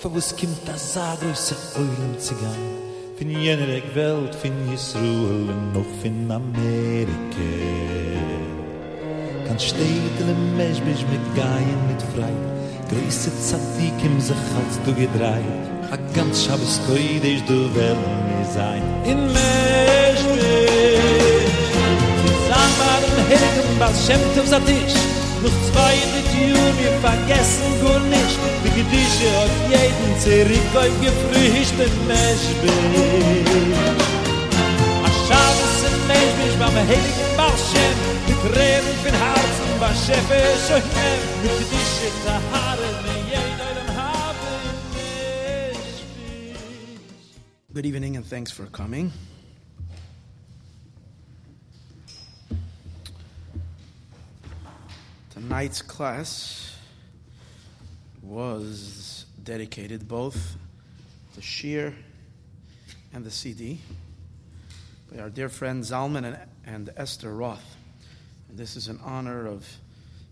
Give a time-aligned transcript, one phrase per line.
[0.00, 3.18] Für was kommt das so größer Eulen zu gehen?
[3.18, 7.10] Von jener Welt, von Yisruel und noch von Amerika.
[9.46, 12.32] Kan steht in dem Mensch, mich mit Geien, mit Frei.
[12.88, 15.44] Größe Zadik im sich hat du gedreit.
[15.90, 18.82] A ganz Schabes Koidisch, du werden mir sein.
[19.04, 20.20] In Mensch,
[22.48, 25.19] Zusammen im Heiligen Ball, schämt auf Tisch.
[27.00, 27.72] Vergessen
[28.10, 28.38] nicht.
[29.40, 32.46] Auf jeden Zerik, auf gefrüchten Mensch,
[35.02, 37.30] A Schabes im Mensch, mich beim Heiligen.
[38.26, 41.20] Mit Reben von Herzen, Schäfe so hin.
[41.42, 42.88] Mit Gedische, der Haare,
[47.72, 49.12] Good evening and thanks for coming.
[55.50, 56.76] Tonight's class
[58.22, 60.54] was dedicated both
[61.34, 61.92] to Shir
[63.12, 63.80] and the CD
[65.10, 67.74] by our dear friends Zalman and, and Esther Roth.
[68.48, 69.66] And this is in honor of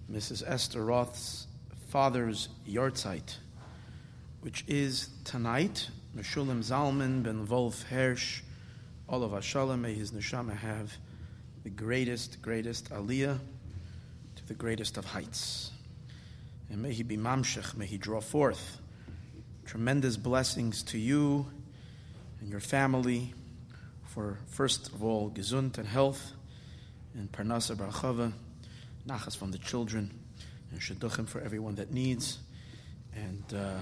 [0.08, 0.44] Mrs.
[0.46, 1.48] Esther Roth's
[1.88, 3.38] father's yahrzeit,
[4.40, 5.88] which is tonight.
[6.16, 8.42] Meshulam Zalman ben Wolf Hersh,
[9.08, 10.96] all of Shalom, may his neshama have
[11.64, 13.40] the greatest, greatest aliyah
[14.48, 15.70] the greatest of heights.
[16.70, 18.80] And may he be mamshech, may he draw forth
[19.66, 21.46] tremendous blessings to you
[22.40, 23.34] and your family
[24.06, 26.32] for, first of all, gesund and health,
[27.12, 28.32] and parnasa barachava,
[29.06, 30.10] nachas from the children,
[30.70, 32.38] and shidduchim for everyone that needs,
[33.14, 33.74] and uh,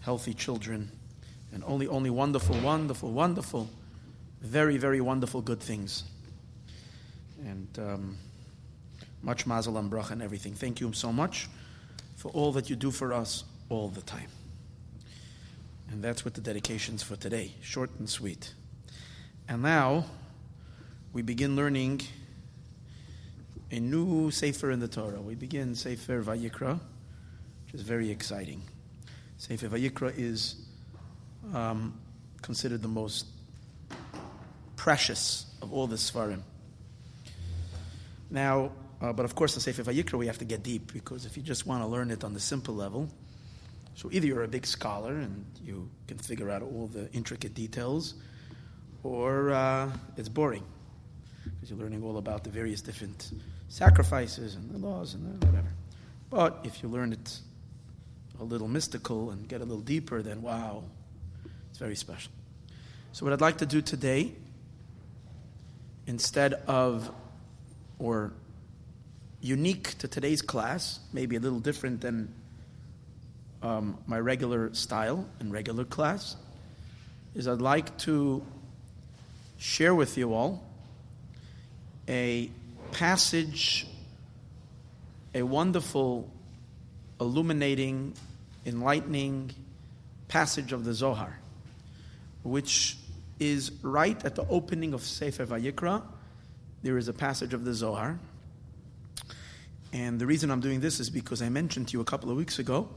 [0.00, 0.88] healthy children,
[1.52, 3.68] and only, only wonderful, wonderful, wonderful,
[4.40, 6.04] very, very wonderful good things.
[7.44, 8.18] And um,
[9.22, 10.54] much mazel and bracha and everything.
[10.54, 11.48] Thank you so much
[12.16, 14.28] for all that you do for us all the time.
[15.90, 18.54] And that's what the dedications for today, short and sweet.
[19.48, 20.06] And now
[21.12, 22.02] we begin learning
[23.70, 25.20] a new Sefer in the Torah.
[25.20, 26.80] We begin Sefer Vayikra,
[27.64, 28.62] which is very exciting.
[29.38, 30.56] Sefer Vayikra is
[31.54, 31.98] um,
[32.40, 33.26] considered the most
[34.76, 36.42] precious of all the Svarim.
[38.30, 41.36] Now, uh, but of course, the Sefer Vayikra we have to get deep because if
[41.36, 43.08] you just want to learn it on the simple level,
[43.94, 48.14] so either you're a big scholar and you can figure out all the intricate details,
[49.02, 50.64] or uh, it's boring
[51.44, 53.32] because you're learning all about the various different
[53.68, 55.68] sacrifices and the laws and whatever.
[56.30, 57.40] But if you learn it
[58.40, 60.84] a little mystical and get a little deeper, then wow,
[61.70, 62.32] it's very special.
[63.12, 64.32] So, what I'd like to do today,
[66.06, 67.10] instead of,
[67.98, 68.32] or
[69.42, 72.32] unique to today's class, maybe a little different than
[73.62, 76.36] um, my regular style and regular class,
[77.34, 78.44] is I'd like to
[79.58, 80.64] share with you all
[82.08, 82.50] a
[82.92, 83.86] passage,
[85.34, 86.30] a wonderful,
[87.20, 88.14] illuminating,
[88.64, 89.52] enlightening
[90.28, 91.38] passage of the Zohar,
[92.44, 92.96] which
[93.40, 96.02] is right at the opening of Sefer Vayikra.
[96.82, 98.18] There is a passage of the Zohar.
[99.92, 102.36] And the reason I'm doing this is because I mentioned to you a couple of
[102.36, 102.88] weeks ago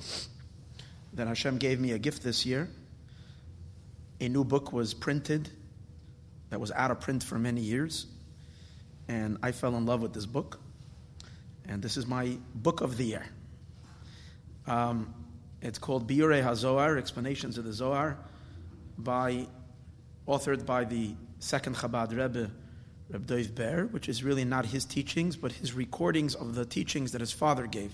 [1.13, 2.69] that Hashem gave me a gift this year.
[4.22, 5.50] A new book was printed
[6.50, 8.07] that was out of print for many years.
[9.09, 10.59] And I fell in love with this book.
[11.67, 13.25] And this is my book of the year.
[14.67, 15.13] Um,
[15.62, 18.17] it's called Biure HaZohar, Explanations of the Zohar,
[18.97, 19.47] by,
[20.27, 22.50] authored by the second Chabad Rebbe,
[23.10, 27.12] Reb Dov Ber, which is really not his teachings, but his recordings of the teachings
[27.12, 27.94] that his father gave.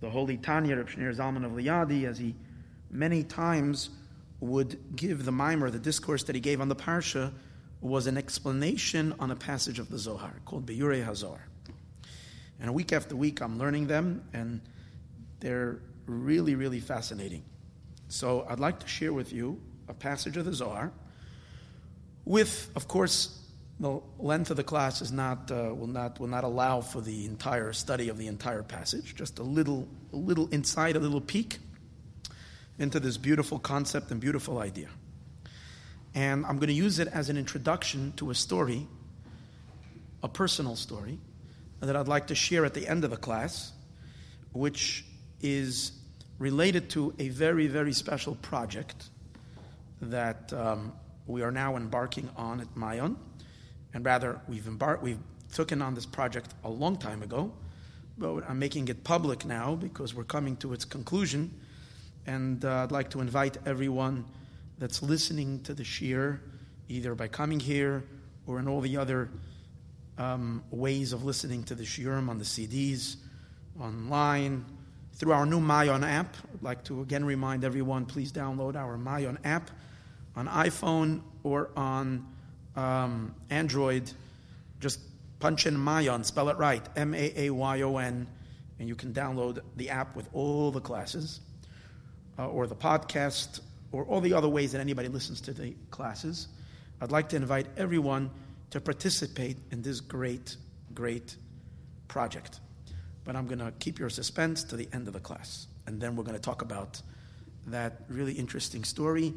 [0.00, 2.34] The holy Tanya, Reb Shneur Zalman of Liadi, as he
[2.90, 3.90] many times
[4.40, 7.32] would give the mimer, the discourse that he gave on the Parsha,
[7.80, 11.40] was an explanation on a passage of the Zohar called Biure HaZohar.
[12.60, 14.60] And week after week, I'm learning them, and
[15.40, 17.44] they're really, really fascinating.
[18.08, 20.92] So I'd like to share with you a passage of the Zohar
[22.24, 23.37] with, of course,
[23.80, 27.26] the length of the class is not, uh, will, not, will not allow for the
[27.26, 31.58] entire study of the entire passage, just a little, a little insight, a little peek
[32.78, 34.88] into this beautiful concept and beautiful idea.
[36.14, 38.86] And I'm going to use it as an introduction to a story,
[40.22, 41.18] a personal story,
[41.80, 43.72] that I'd like to share at the end of the class,
[44.52, 45.04] which
[45.40, 45.92] is
[46.38, 49.10] related to a very, very special project
[50.00, 50.92] that um,
[51.26, 53.16] we are now embarking on at Maayon.
[53.94, 55.18] And rather, we've embarked, we've
[55.52, 57.52] taken on this project a long time ago,
[58.16, 61.58] but I'm making it public now because we're coming to its conclusion.
[62.26, 64.24] And uh, I'd like to invite everyone
[64.78, 66.40] that's listening to the Shir,
[66.88, 68.04] either by coming here
[68.46, 69.30] or in all the other
[70.18, 73.16] um, ways of listening to the Shiurim on the CDs,
[73.80, 74.64] online,
[75.14, 76.36] through our new Maayon app.
[76.54, 79.70] I'd like to again remind everyone please download our Maayon app
[80.36, 82.26] on iPhone or on
[82.78, 84.10] um, Android.
[84.80, 85.00] Just
[85.40, 88.26] punch in Maayon, spell it right, M A A Y O N,
[88.78, 91.40] and you can download the app with all the classes
[92.38, 93.60] uh, or the podcast
[93.90, 96.48] or all the other ways that anybody listens to the classes.
[97.00, 98.30] I'd like to invite everyone
[98.70, 100.56] to participate in this great,
[100.94, 101.36] great
[102.06, 102.60] project.
[103.24, 105.66] But I'm going to keep your suspense to the end of the class.
[105.86, 107.00] And then we're going to talk about
[107.66, 109.32] that really interesting story,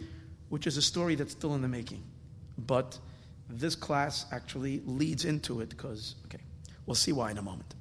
[0.49, 2.03] which is a story that's still in the making.
[2.57, 2.97] But
[3.59, 6.41] this class actually leads into it because, okay,
[6.85, 7.73] we'll see why in a moment.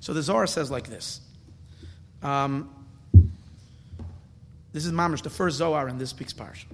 [0.00, 1.20] So the Zohar says like this.
[2.22, 2.70] Um,
[4.72, 6.66] this is Mamish, the first Zohar in this week's parsha.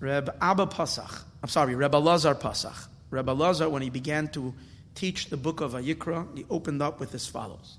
[0.00, 2.88] Reb Abba Pasach, I'm sorry, Reb Lazar Pasach.
[3.10, 4.54] Reb Lazar, when he began to
[4.94, 7.76] teach the book of Vayikra, he opened up with as follows.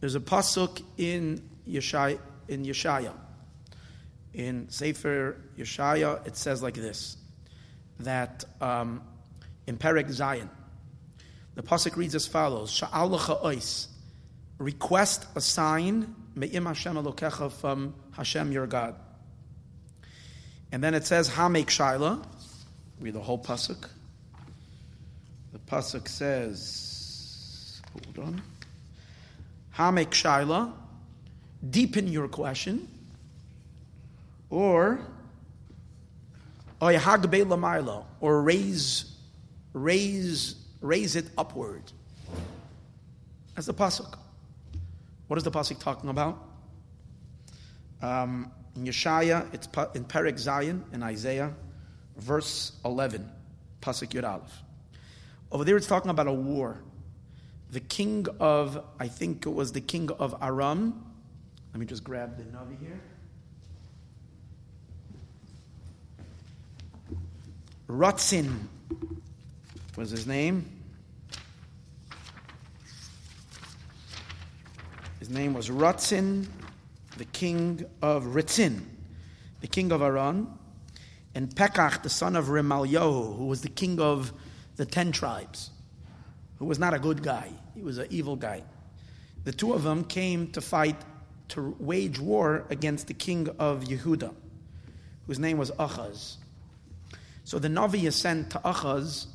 [0.00, 2.18] There's a pasuk in Yeshaya,
[2.48, 3.12] in Yeshaya.
[4.34, 7.16] In Sefer Yeshaya, it says like this,
[8.00, 9.02] that um,
[9.66, 10.48] in Perek Zayin,
[11.54, 13.88] the pasuk reads as follows: Sha'al ois,
[14.58, 18.94] request a sign me'im Hashem Elokecha from Hashem your God.
[20.70, 22.24] And then it says Hamek Shaila.
[23.00, 23.88] Read the whole pasuk.
[25.52, 28.42] The pasuk says, hold on.
[29.76, 30.72] Hamek Shaila,
[31.68, 32.88] deepen your question,
[34.48, 35.00] or
[38.20, 39.16] or raise,
[39.72, 41.92] raise, raise it upward.
[43.54, 44.18] That's the pasuk.
[45.28, 46.42] What is the pasuk talking about?
[48.02, 51.54] Um, in Yeshaya, it's in Perek Zayin in Isaiah,
[52.16, 53.30] verse eleven,
[53.80, 54.62] pasuk Yud Aleph.
[55.52, 56.82] Over there, it's talking about a war
[57.70, 61.04] the king of, I think it was the king of Aram.
[61.72, 63.00] Let me just grab the Navi here.
[67.92, 68.68] Rutzin
[69.96, 70.64] was his name.
[75.18, 76.46] His name was Rutzin,
[77.18, 78.80] the king of Ritzin,
[79.60, 80.58] the king of Aram,
[81.34, 84.32] and Pekach, the son of Remalyahu, who was the king of
[84.76, 85.68] the ten tribes,
[86.58, 87.50] who was not a good guy.
[87.74, 88.62] He was an evil guy.
[89.44, 90.96] The two of them came to fight,
[91.48, 94.34] to wage war against the king of Yehuda,
[95.26, 96.38] whose name was Achaz.
[97.44, 99.26] So the Navi is sent to Achaz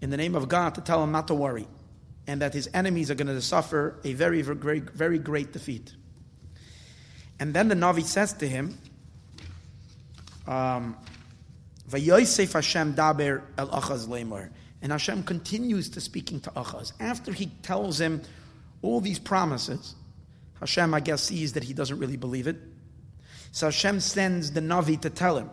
[0.00, 1.66] in the name of God to tell him not to worry,
[2.26, 5.92] and that his enemies are going to suffer a very, very, very great defeat.
[7.38, 8.78] And then the Navi says to him,
[10.46, 10.96] um,
[11.90, 14.50] Hashem daber el Achaz lemor.
[14.80, 16.92] And Hashem continues to speaking to Achaz.
[16.98, 18.22] After he tells him
[18.82, 19.94] all these promises,
[20.58, 22.56] Hashem, I guess, sees that he doesn't really believe it.
[23.52, 25.50] So Hashem sends the Navi to tell him,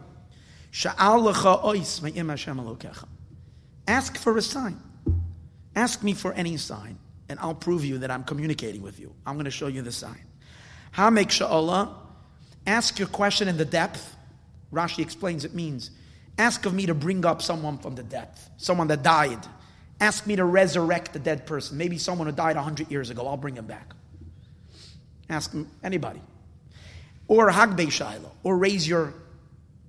[3.88, 4.82] Ask for a sign.
[5.76, 6.98] Ask me for any sign,
[7.28, 9.14] and I'll prove you that I'm communicating with you.
[9.26, 10.26] I'm going to show you the sign.
[10.96, 11.94] Hamek shaila.
[12.68, 14.16] Ask your question in the depth.
[14.72, 15.92] Rashi explains it means
[16.40, 19.46] Ask of me to bring up someone from the depth, someone that died.
[20.00, 21.78] Ask me to resurrect the dead person.
[21.78, 23.28] Maybe someone who died 100 years ago.
[23.28, 23.94] I'll bring him back.
[25.30, 26.22] Ask anybody.
[27.28, 28.32] Or Hagbe Shiloh.
[28.44, 29.14] Or raise your,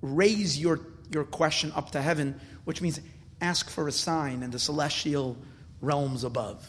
[0.02, 0.80] raise your,
[1.10, 3.00] your question up to heaven, which means
[3.40, 5.36] ask for a sign in the celestial
[5.80, 6.66] realms above.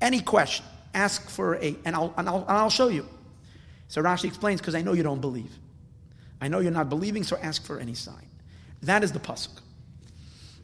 [0.00, 3.08] Any question, ask for a, and I'll, and I'll, and I'll show you.
[3.88, 5.52] So Rashi explains, because I know you don't believe.
[6.40, 8.28] I know you're not believing, so ask for any sign.
[8.82, 9.60] That is the pasuk.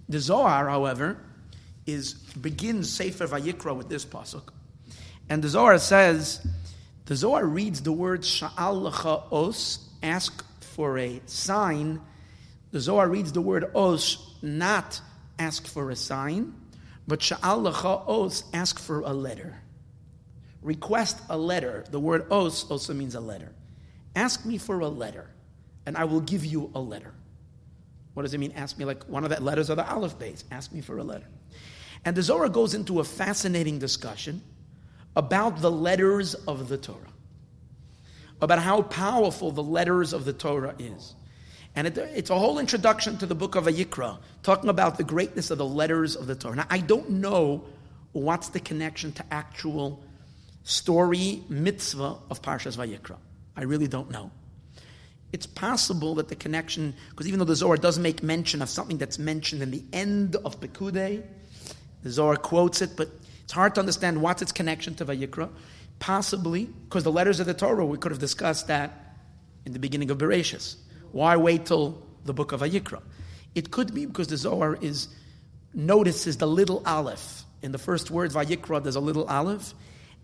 [0.09, 1.19] The Zohar, however,
[1.87, 4.49] is begins Sefer Vayikra with this pasuk,
[5.29, 6.47] and the Zohar says,
[7.07, 10.45] the Zohar reads the word Sha'al os, ask
[10.81, 12.01] for a sign.
[12.71, 14.99] The Zohar reads the word os, not
[15.39, 16.55] ask for a sign,
[17.07, 17.67] but Sha'al
[18.09, 19.61] os, ask for a letter.
[20.63, 21.85] Request a letter.
[21.91, 23.53] The word os also means a letter.
[24.17, 25.29] Ask me for a letter,
[25.85, 27.13] and I will give you a letter.
[28.15, 28.53] What does it mean?
[28.57, 30.45] Ask me like one of the letters of the Aleph base.
[30.51, 31.27] Ask me for a letter.
[32.07, 34.41] And the Zohar goes into a fascinating discussion
[35.15, 37.13] about the letters of the Torah,
[38.43, 41.15] about how powerful the letters of the Torah is.
[41.77, 45.51] And it, it's a whole introduction to the book of Vayikra, talking about the greatness
[45.51, 46.57] of the letters of the Torah.
[46.57, 47.65] Now, I don't know
[48.13, 50.03] what's the connection to actual
[50.65, 53.17] story, mitzvah of Parshas Vayikra?
[53.57, 54.31] I really don't know.
[55.33, 58.99] It's possible that the connection, because even though the Zohar does make mention of something
[58.99, 61.23] that's mentioned in the end of Pekudei,
[62.03, 63.09] the Zohar quotes it, but
[63.45, 65.49] it's hard to understand what's its connection to Vayikra.
[66.01, 69.15] Possibly, because the letters of the Torah, we could have discussed that
[69.65, 70.77] in the beginning of Bereshis.
[71.13, 73.03] Why wait till the book of Vayikra?
[73.55, 75.09] It could be because the Zohar is
[75.75, 77.45] notices the little aleph.
[77.63, 79.75] In the first words, Vayikra, there's a little aleph.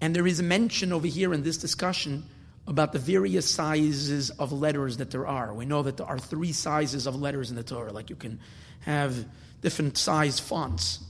[0.00, 2.24] And there is a mention over here in this discussion
[2.66, 5.54] about the various sizes of letters that there are.
[5.54, 7.92] We know that there are three sizes of letters in the Torah.
[7.92, 8.40] Like you can
[8.80, 9.26] have
[9.60, 11.00] different size fonts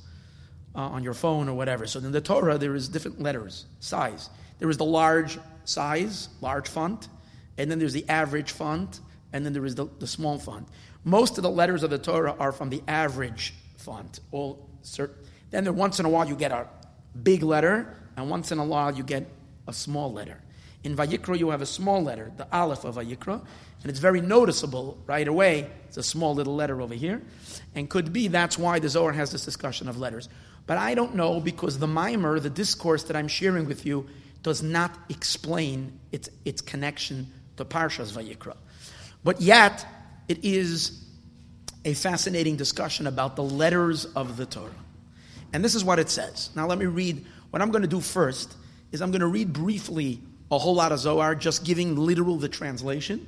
[0.75, 1.87] uh, on your phone or whatever.
[1.87, 4.29] So in the Torah, there is different letters, size.
[4.59, 7.09] There is the large size, large font,
[7.59, 9.01] and then there's the average font,
[9.33, 10.69] and then there is the, the small font.
[11.05, 14.21] Most of the letters of the Torah are from the average font.
[14.33, 15.17] All certain.
[15.51, 16.67] Then there, once in a while you get a
[17.23, 19.27] big letter, and once in a while you get
[19.69, 20.41] a small letter.
[20.85, 23.41] In Vayikra you have a small letter, the Aleph of Vayikra,
[23.83, 25.71] and it's very noticeable right away.
[25.89, 27.23] It's a small little letter over here,
[27.75, 30.29] and could be that's why the Zohar has this discussion of letters.
[30.67, 34.07] But I don't know because the mimer, the discourse that I'm sharing with you,
[34.47, 37.27] does not explain its, its connection
[37.57, 38.57] to Parshas Vayikra.
[39.25, 39.85] But yet,
[40.29, 41.05] it is
[41.85, 44.71] a fascinating discussion about the letters of the Torah.
[45.53, 46.51] And this is what it says.
[46.55, 47.27] Now, let me read.
[47.51, 48.57] What I'm going to do first
[48.93, 50.21] is I'm going to read briefly
[50.53, 53.27] a whole lot of Zohar, just giving literal the translation.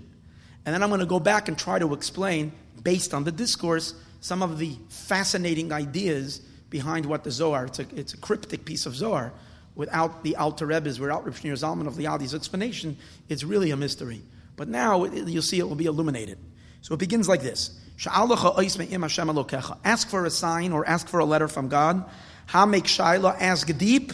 [0.65, 2.53] And then I'm going to go back and try to explain,
[2.85, 6.39] based on the discourse, some of the fascinating ideas
[6.71, 9.33] behind what the Zohar, it's a, it's a cryptic piece of Zohar,
[9.79, 14.21] without the Alter Rebbe's, without Rav Shneur Zalman of Liadi's explanation, it's really a mystery.
[14.57, 16.37] But now you'll see it will be illuminated.
[16.83, 17.79] So it begins like this.
[18.05, 18.39] Ask
[20.09, 22.05] for a sign or ask for a letter from God.
[22.49, 24.13] Hamek shaila, ask deep,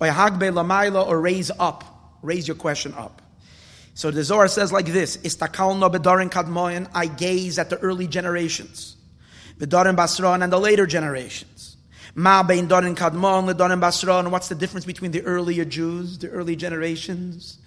[0.00, 1.84] or hagbe lamaila, or raise up.
[2.22, 3.20] Raise your question up.
[3.92, 5.18] So the Zohar says like this.
[5.22, 8.96] I gaze at the early generations,
[9.58, 11.73] bedarin basron, and the later generations.
[12.14, 14.30] Ma bein dorin kadmon ledorin basron.
[14.30, 17.58] What's the difference between the earlier Jews, the early generations,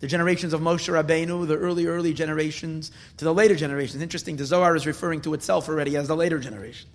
[0.00, 4.02] the generations of Moshe Rabbeinu, the early, early generations, to the later generations?
[4.02, 6.90] Interesting, the Zohar is referring to itself already as the later generation.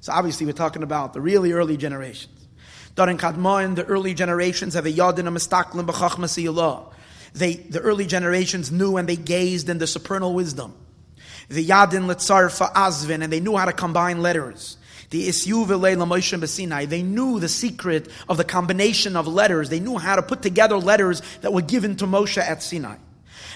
[0.00, 2.48] So obviously we're talking about the really early generations.
[2.96, 6.92] Dorin kadmon, the early generations have a yadin a mistaklim b'chachmas
[7.34, 10.74] They, the early generations knew and they gazed in the supernal wisdom.
[11.48, 14.77] The yadin letzarfa azvin, and they knew how to combine letters.
[15.10, 19.70] The in Sinai They knew the secret of the combination of letters.
[19.70, 22.96] They knew how to put together letters that were given to Moshe at Sinai.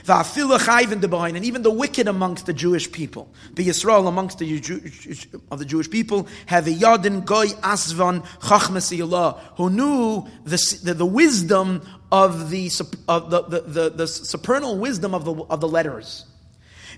[0.09, 4.81] And even the wicked amongst the Jewish people, the Yisrael amongst the Jew,
[5.51, 8.91] of the Jewish people, have a Yadin Goy Asvan Chachmas
[9.57, 12.71] who knew the, the, the, wisdom of the,
[13.07, 16.25] of the, the, the, the supernal wisdom of the, of the letters.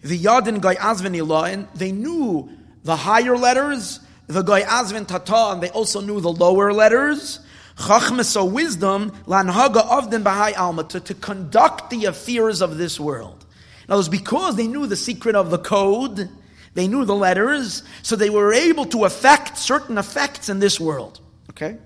[0.03, 2.49] The Yadin Goy Asvan and they knew
[2.85, 7.41] the higher letters the Goy Azvin Tata, and they also knew the lower letters.
[7.77, 13.01] Chachmas, so wisdom, lanhaga of them bahai alma, to, to conduct the affairs of this
[13.01, 13.45] world.
[13.89, 16.31] Now, it was because they knew the secret of the code,
[16.75, 21.21] they knew the letters, so they were able to affect certain effects in this world.
[21.51, 21.77] Okay?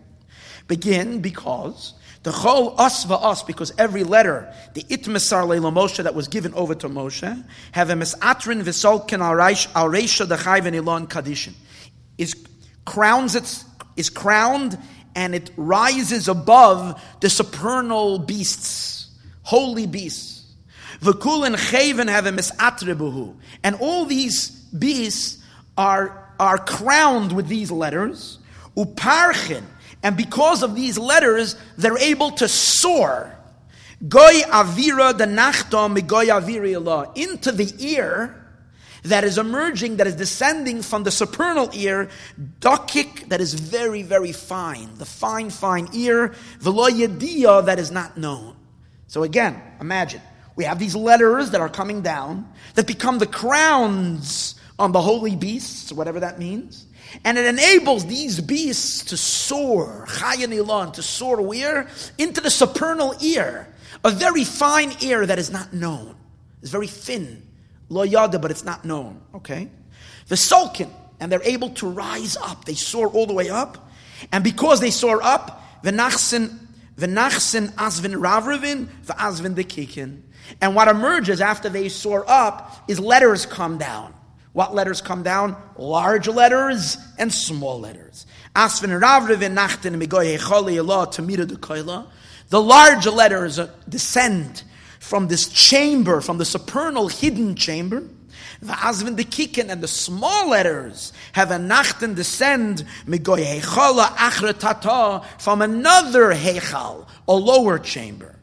[0.66, 6.28] Begin because the chol us us, because every letter, the itmesar leila Moshe that was
[6.28, 11.54] given over to Moshe, have a misatrin v'solken al reisha ilon kadishin
[12.18, 12.34] is
[12.84, 13.64] crowns its,
[13.96, 14.76] is crowned
[15.14, 19.10] and it rises above the supernal beasts,
[19.42, 20.44] holy beasts.
[21.00, 23.36] V'kul and chaven have a misatrebuhu.
[23.62, 25.42] And all these beasts
[25.76, 28.38] are, are crowned with these letters.
[28.76, 29.64] Uparchin.
[30.02, 33.36] And because of these letters, they're able to soar.
[34.06, 38.47] Goy avira the nachtom goy aviri Into the ear
[39.04, 42.08] that is emerging, that is descending from the supernal ear,
[42.60, 48.56] dakik, that is very, very fine, the fine, fine ear, veloyedia, that is not known.
[49.06, 50.20] So again, imagine,
[50.56, 55.36] we have these letters that are coming down, that become the crowns on the holy
[55.36, 56.86] beasts, whatever that means.
[57.24, 61.88] And it enables these beasts to soar, chayan ilan, to soar where?
[62.18, 63.66] Into the supernal ear,
[64.04, 66.14] a very fine ear that is not known.
[66.60, 67.42] It's very thin,
[67.88, 69.20] Lo yada, but it's not known.
[69.34, 69.68] Okay?
[70.28, 70.90] The sulkin,
[71.20, 72.64] and they're able to rise up.
[72.64, 73.90] They soar all the way up.
[74.32, 76.58] And because they soar up, the nachsin,
[76.96, 80.22] the nachsin asvin ravrivin, the asvin the kikin.
[80.60, 84.14] And what emerges after they soar up is letters come down.
[84.52, 85.56] What letters come down?
[85.76, 88.26] Large letters and small letters.
[88.56, 92.06] Asvin ravrivin nachtin migoye choli de
[92.48, 94.64] The large letters descend
[95.00, 98.02] from this chamber, from the supernal hidden chamber.
[98.60, 105.24] The Azvin the Kikin and the small letters have a nachten descend migoy hechala achretata
[105.40, 108.34] from another hechal, a lower chamber.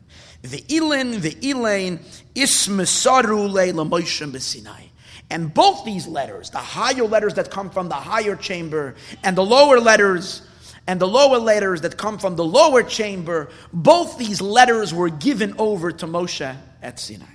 [0.42, 2.00] The ilin, the ilain,
[2.34, 4.90] ismesaru leila Moshe b'Sinai.
[5.30, 9.44] And both these letters, the higher letters that come from the higher chamber, and the
[9.44, 10.44] lower letters,
[10.88, 15.56] and the lower letters that come from the lower chamber, both these letters were given
[15.58, 17.26] over to Moshe at Sinai.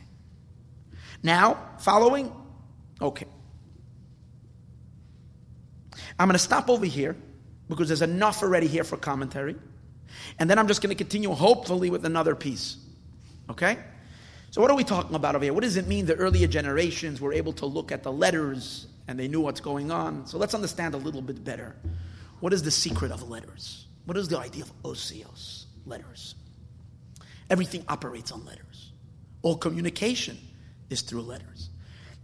[1.23, 2.33] Now, following?
[3.01, 3.27] Okay.
[6.19, 7.17] I'm going to stop over here
[7.69, 9.57] because there's enough already here for commentary.
[10.39, 12.77] And then I'm just going to continue, hopefully, with another piece.
[13.49, 13.79] Okay?
[14.51, 15.55] So, what are we talking about over here?
[15.55, 19.19] What does it mean the earlier generations were able to look at the letters and
[19.19, 20.27] they knew what's going on?
[20.27, 21.75] So, let's understand a little bit better.
[22.41, 23.87] What is the secret of letters?
[24.07, 26.35] What is the idea of osios, letters?
[27.49, 28.93] Everything operates on letters.
[29.43, 30.39] All communication
[30.89, 31.71] is through letters.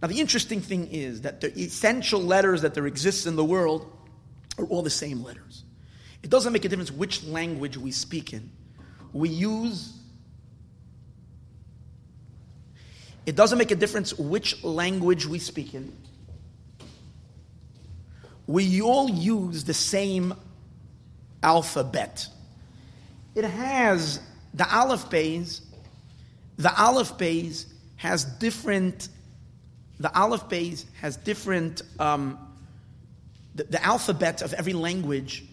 [0.01, 3.91] Now, the interesting thing is that the essential letters that there exists in the world
[4.57, 5.63] are all the same letters.
[6.23, 8.51] It doesn't make a difference which language we speak in.
[9.13, 9.97] We use
[13.27, 15.93] It doesn't make a difference which language we speak in.
[18.47, 20.33] We all use the same
[21.43, 22.27] alphabet.
[23.35, 24.21] It has
[24.53, 25.61] the aleph bays.
[26.57, 27.65] The aleph bays
[27.97, 29.09] has different.
[29.99, 31.81] The aleph bays has different.
[31.99, 32.39] Um,
[33.55, 35.43] the, the alphabet of every language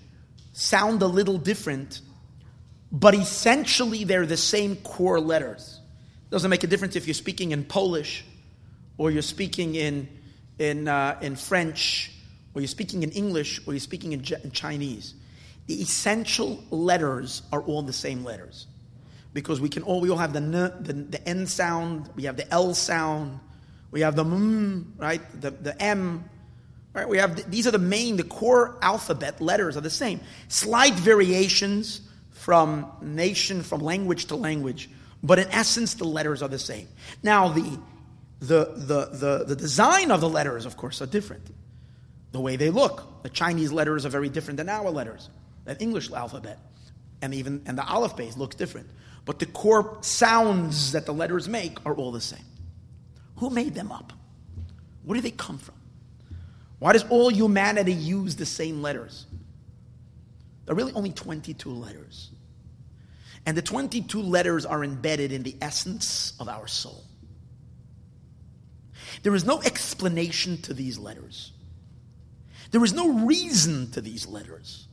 [0.53, 2.01] sound a little different,
[2.93, 5.81] but essentially they're the same core letters.
[6.31, 8.25] Doesn't make a difference if you're speaking in Polish
[8.99, 10.09] or you're speaking in,
[10.59, 12.13] in, uh, in French
[12.55, 15.15] or you're speaking in English or you're speaking in, in Chinese.
[15.67, 18.67] The essential letters are all the same letters
[19.33, 22.37] because we can all we all have the n, the, the n sound, we have
[22.37, 23.41] the l sound,
[23.91, 26.25] we have the m, right, the, the m,
[26.93, 27.09] right.
[27.09, 30.21] We have the, these are the main, the core alphabet letters are the same.
[30.49, 34.89] Slight variations from nation, from language to language,
[35.23, 36.87] but in essence, the letters are the same.
[37.23, 37.79] Now, the,
[38.41, 41.47] the, the, the, the design of the letters, of course, are different.
[42.35, 43.23] The way they look.
[43.23, 45.31] The Chinese letters are very different than our letters,
[45.67, 46.59] the English alphabet.
[47.23, 48.89] And even and the aleph base looks different.
[49.25, 52.45] But the core sounds that the letters make are all the same.
[53.37, 54.13] Who made them up?
[55.05, 55.77] Where do they come from?
[56.81, 59.27] Why does all humanity use the same letters?
[60.67, 62.31] There are really only 22 letters.
[63.47, 67.05] And the 22 letters are embedded in the essence of our soul.
[69.23, 71.53] There is no explanation to these letters.
[72.75, 74.89] There is no reason to these letters.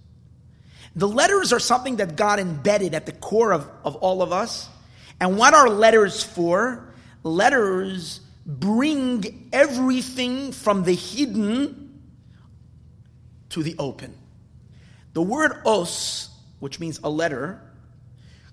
[0.96, 4.70] The letters are something that God embedded at the core of, of all of us.
[5.20, 6.94] And what are letters for?
[7.24, 12.04] Letters bring everything from the hidden
[13.50, 14.15] to the open.
[15.13, 17.63] The word os, which means a letter,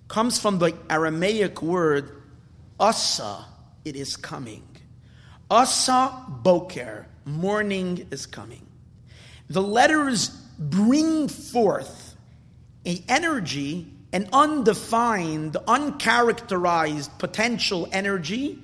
[0.09, 2.23] comes from the Aramaic word
[2.81, 3.45] asa,
[3.85, 4.67] it is coming.
[5.51, 8.68] Asa boker, morning is coming.
[9.49, 12.17] The letters bring forth
[12.85, 18.59] a energy, an undefined, uncharacterized potential energy,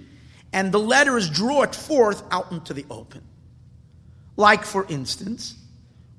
[0.53, 3.23] and the letters draw it forth out into the open.
[4.37, 5.55] Like, for instance,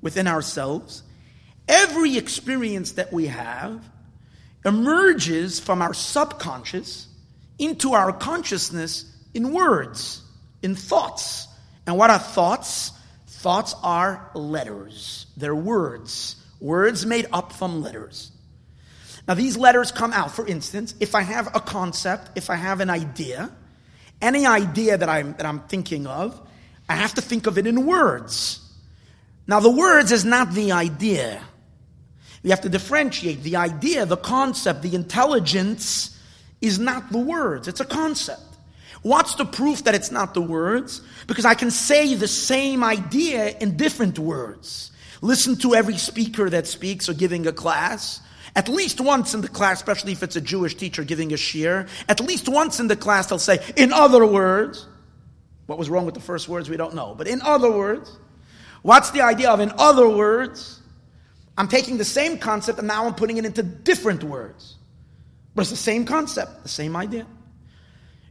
[0.01, 1.03] within ourselves,
[1.67, 3.83] every experience that we have
[4.63, 7.07] emerges from our subconscious
[7.59, 10.21] into our consciousness in words,
[10.61, 11.47] in thoughts.
[11.85, 12.91] And what are thoughts?
[13.45, 15.27] Thoughts are letters.
[15.37, 16.35] They're words.
[16.59, 18.31] Words made up from letters.
[19.27, 20.31] Now, these letters come out.
[20.31, 23.51] For instance, if I have a concept, if I have an idea,
[24.19, 26.41] any idea that I'm, that I'm thinking of,
[26.89, 28.67] I have to think of it in words.
[29.45, 31.39] Now, the words is not the idea.
[32.41, 36.19] We have to differentiate the idea, the concept, the intelligence
[36.61, 38.41] is not the words, it's a concept.
[39.05, 40.99] What's the proof that it's not the words?
[41.27, 44.89] Because I can say the same idea in different words.
[45.21, 48.19] Listen to every speaker that speaks or giving a class.
[48.55, 51.85] At least once in the class, especially if it's a Jewish teacher giving a shir,
[52.09, 54.87] at least once in the class they'll say, in other words,
[55.67, 57.13] what was wrong with the first words, we don't know.
[57.15, 58.11] But in other words,
[58.81, 60.79] what's the idea of in other words?
[61.59, 64.77] I'm taking the same concept and now I'm putting it into different words.
[65.53, 67.27] But it's the same concept, the same idea.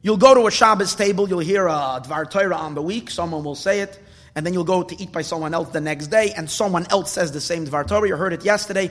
[0.04, 3.42] You'll go to a Shabbos table, you'll hear a Dvar Torah on the week, someone
[3.42, 3.98] will say it,
[4.34, 7.10] and then you'll go to eat by someone else the next day, and someone else
[7.10, 8.06] says the same Dvar Torah.
[8.06, 8.90] You heard it yesterday,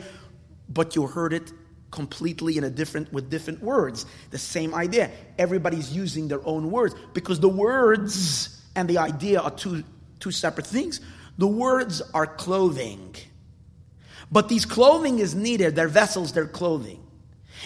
[0.67, 1.51] but you heard it
[1.91, 4.07] completely in a different with different words.
[4.31, 5.11] The same idea.
[5.37, 9.83] Everybody's using their own words because the words and the idea are two
[10.19, 10.99] two separate things.
[11.37, 13.15] The words are clothing.
[14.31, 17.05] But these clothing is needed, they're vessels, they're clothing.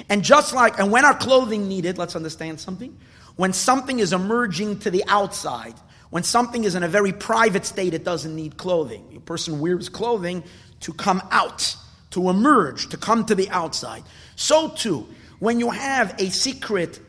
[0.10, 2.98] And just like, and when are clothing needed, let's understand something.
[3.38, 5.76] When something is emerging to the outside,
[6.10, 9.14] when something is in a very private state, it doesn't need clothing.
[9.16, 10.44] A person wears clothing
[10.82, 11.76] to come out,
[12.12, 14.04] to emerge, to come to the outside.
[14.36, 15.08] So too,
[15.40, 17.00] when you have a secret,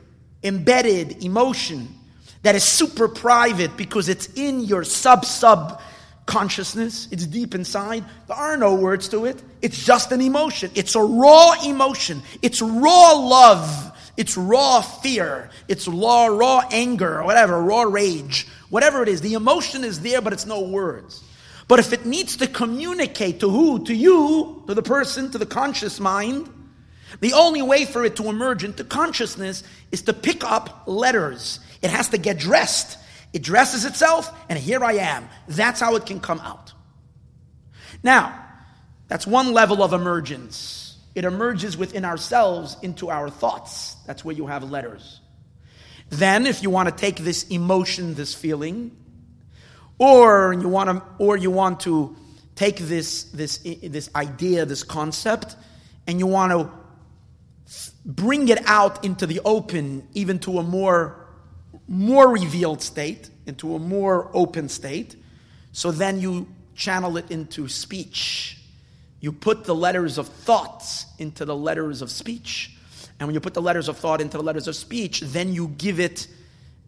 [0.42, 1.94] embedded emotion
[2.42, 5.80] that is super private because it's in your sub sub
[6.26, 9.42] consciousness, it's deep inside, there are no words to it.
[9.62, 10.70] It's just an emotion.
[10.74, 12.22] It's a raw emotion.
[12.42, 13.97] It's raw love.
[14.18, 15.48] It's raw fear.
[15.68, 18.48] It's raw, raw anger, whatever, raw rage.
[18.68, 21.22] Whatever it is, the emotion is there, but it's no words.
[21.68, 23.84] But if it needs to communicate to who?
[23.84, 26.50] To you, to the person, to the conscious mind,
[27.20, 31.60] the only way for it to emerge into consciousness is to pick up letters.
[31.80, 32.98] It has to get dressed.
[33.32, 35.28] It dresses itself, and here I am.
[35.46, 36.72] That's how it can come out.
[38.02, 38.46] Now,
[39.06, 40.77] that's one level of emergence.
[41.18, 43.96] It emerges within ourselves into our thoughts.
[44.06, 45.20] That's where you have letters.
[46.10, 48.96] Then, if you want to take this emotion, this feeling,
[49.98, 52.16] or you want to, or you want to
[52.54, 55.56] take this, this, this idea, this concept,
[56.06, 56.70] and you want to
[58.04, 61.26] bring it out into the open, even to a more,
[61.88, 65.16] more revealed state, into a more open state.
[65.72, 68.57] So then you channel it into speech.
[69.20, 72.76] You put the letters of thoughts into the letters of speech.
[73.18, 75.68] And when you put the letters of thought into the letters of speech, then you
[75.68, 76.28] give it,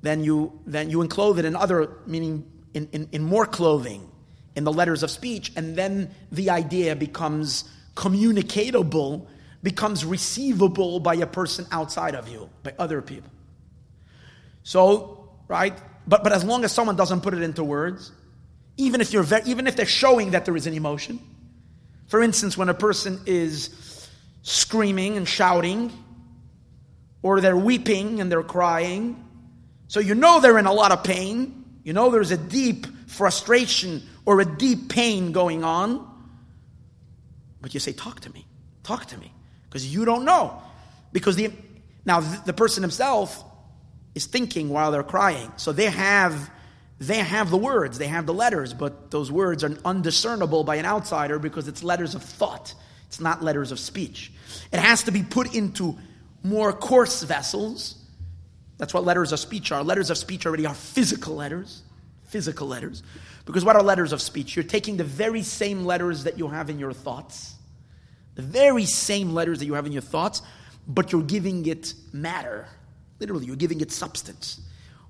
[0.02, 4.08] then you then you enclose it in other, meaning in, in, in more clothing,
[4.54, 7.64] in the letters of speech, and then the idea becomes
[7.96, 9.26] communicatable,
[9.62, 13.30] becomes receivable by a person outside of you, by other people.
[14.62, 15.76] So, right?
[16.06, 18.12] But but as long as someone doesn't put it into words,
[18.76, 21.18] even if you're very, even if they're showing that there is an emotion,
[22.10, 24.08] for instance, when a person is
[24.42, 25.92] screaming and shouting,
[27.22, 29.24] or they're weeping and they're crying,
[29.86, 34.02] so you know they're in a lot of pain, you know there's a deep frustration
[34.26, 36.04] or a deep pain going on,
[37.60, 38.44] but you say, Talk to me,
[38.82, 39.32] talk to me,
[39.68, 40.60] because you don't know.
[41.12, 41.52] Because the,
[42.04, 43.44] now the person himself
[44.16, 46.50] is thinking while they're crying, so they have
[47.00, 50.84] they have the words, they have the letters, but those words are undiscernible by an
[50.84, 52.74] outsider because it's letters of thought.
[53.06, 54.30] It's not letters of speech.
[54.70, 55.96] It has to be put into
[56.42, 57.96] more coarse vessels.
[58.76, 59.82] That's what letters of speech are.
[59.82, 61.82] Letters of speech already are physical letters.
[62.24, 63.02] Physical letters.
[63.46, 64.54] Because what are letters of speech?
[64.54, 67.54] You're taking the very same letters that you have in your thoughts,
[68.34, 70.42] the very same letters that you have in your thoughts,
[70.86, 72.68] but you're giving it matter.
[73.18, 74.60] Literally, you're giving it substance.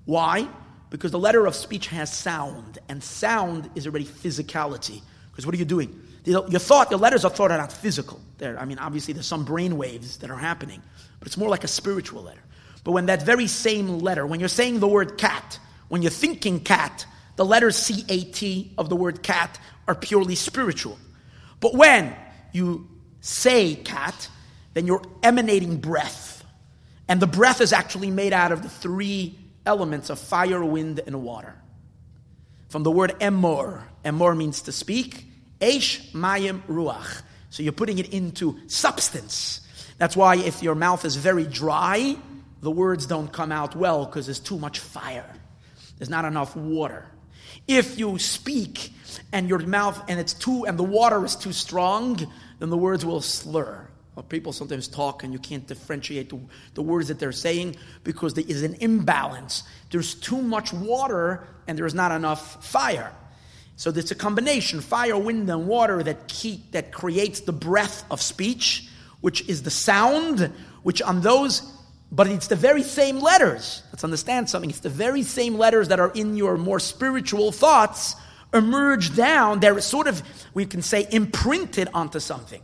[0.05, 0.47] Why?
[0.91, 5.01] Because the letter of speech has sound, and sound is already physicality.
[5.31, 5.99] Because what are you doing?
[6.25, 8.21] Your thought, your letters of thought are not physical.
[8.37, 10.83] There, I mean, obviously, there's some brain waves that are happening,
[11.17, 12.43] but it's more like a spiritual letter.
[12.83, 16.59] But when that very same letter, when you're saying the word cat, when you're thinking
[16.59, 17.05] cat,
[17.37, 20.99] the letters C A T of the word cat are purely spiritual.
[21.59, 22.15] But when
[22.51, 22.87] you
[23.21, 24.29] say cat,
[24.73, 26.43] then you're emanating breath.
[27.07, 31.23] And the breath is actually made out of the three elements of fire, wind, and
[31.23, 31.55] water.
[32.69, 35.25] From the word emor, emor means to speak,
[35.59, 37.21] esh, mayim, ruach.
[37.49, 39.61] So you're putting it into substance.
[39.97, 42.15] That's why if your mouth is very dry,
[42.61, 45.29] the words don't come out well because there's too much fire.
[45.97, 47.05] There's not enough water.
[47.67, 48.91] If you speak
[49.31, 52.19] and your mouth and it's too and the water is too strong,
[52.59, 53.87] then the words will slur.
[54.27, 56.39] People sometimes talk and you can't differentiate the,
[56.73, 59.63] the, words that they're saying because there is an imbalance.
[59.89, 63.13] There's too much water and there's not enough fire.
[63.77, 68.21] So it's a combination fire, wind, and water that, keep, that creates the breath of
[68.21, 68.89] speech,
[69.21, 70.51] which is the sound,
[70.83, 71.61] which on those,
[72.11, 73.81] but it's the very same letters.
[73.91, 74.69] Let's understand something.
[74.69, 78.15] It's the very same letters that are in your more spiritual thoughts
[78.53, 79.61] emerge down.
[79.61, 80.21] They're sort of,
[80.53, 82.61] we can say, imprinted onto something.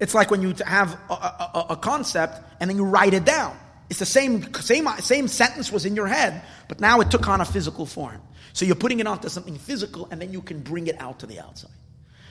[0.00, 3.56] It's like when you have a, a, a, concept and then you write it down.
[3.90, 7.40] It's the same, same, same sentence was in your head, but now it took on
[7.40, 8.20] a physical form.
[8.52, 11.26] So you're putting it onto something physical and then you can bring it out to
[11.26, 11.70] the outside.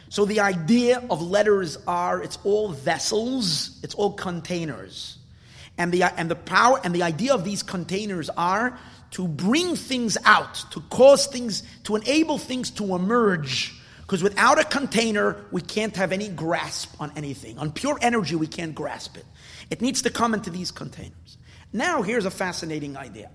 [0.09, 5.17] So the idea of letters are it's all vessels, it's all containers.
[5.77, 8.77] And the, and the power and the idea of these containers are
[9.11, 13.73] to bring things out, to cause things, to enable things to emerge
[14.03, 17.57] Because without a container, we can't have any grasp on anything.
[17.57, 19.25] On pure energy, we can't grasp it.
[19.69, 21.37] It needs to come into these containers.
[21.71, 23.31] Now, here's a fascinating idea.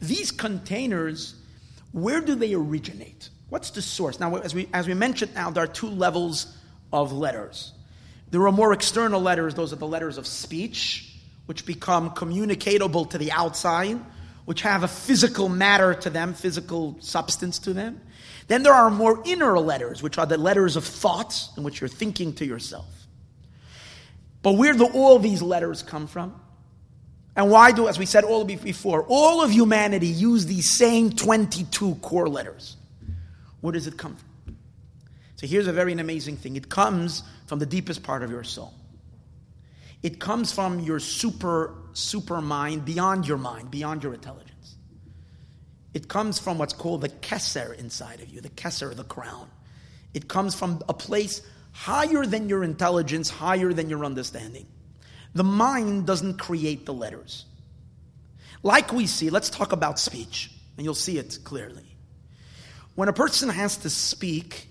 [0.00, 1.34] These containers,
[1.90, 3.28] where do they originate?
[3.48, 4.20] What's the source?
[4.20, 6.56] Now, as we, as we mentioned now, there are two levels
[6.92, 7.72] of letters.
[8.30, 11.12] There are more external letters, those are the letters of speech,
[11.46, 13.98] which become communicatable to the outside,
[14.44, 18.00] which have a physical matter to them, physical substance to them.
[18.48, 21.88] Then there are more inner letters, which are the letters of thoughts, in which you're
[21.88, 22.86] thinking to yourself.
[24.42, 26.40] But where do all these letters come from?
[27.36, 31.96] And why do, as we said all before, all of humanity use these same 22
[31.96, 32.76] core letters?
[33.60, 34.56] Where does it come from?
[35.36, 38.74] So here's a very amazing thing it comes from the deepest part of your soul.
[40.02, 44.57] It comes from your super, super mind, beyond your mind, beyond your intelligence.
[45.94, 49.48] It comes from what's called the Kesser inside of you, the Kesser, the crown.
[50.14, 54.66] It comes from a place higher than your intelligence, higher than your understanding.
[55.34, 57.44] The mind doesn't create the letters.
[58.62, 61.96] Like we see, let's talk about speech, and you'll see it clearly.
[62.94, 64.68] When a person has to speak,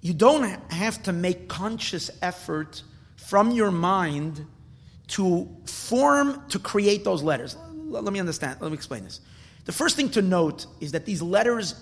[0.00, 2.82] you don't have to make conscious effort
[3.16, 4.44] from your mind
[5.08, 7.56] to form, to create those letters.
[7.72, 9.20] Let me understand, let me explain this.
[9.66, 11.74] The first thing to note is that these letters,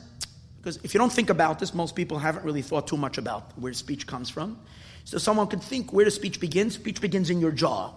[0.57, 3.57] because if you don't think about this, most people haven't really thought too much about
[3.59, 4.59] where speech comes from.
[5.05, 6.71] So someone could think where does speech begin?
[6.71, 7.93] Speech begins in your jaw.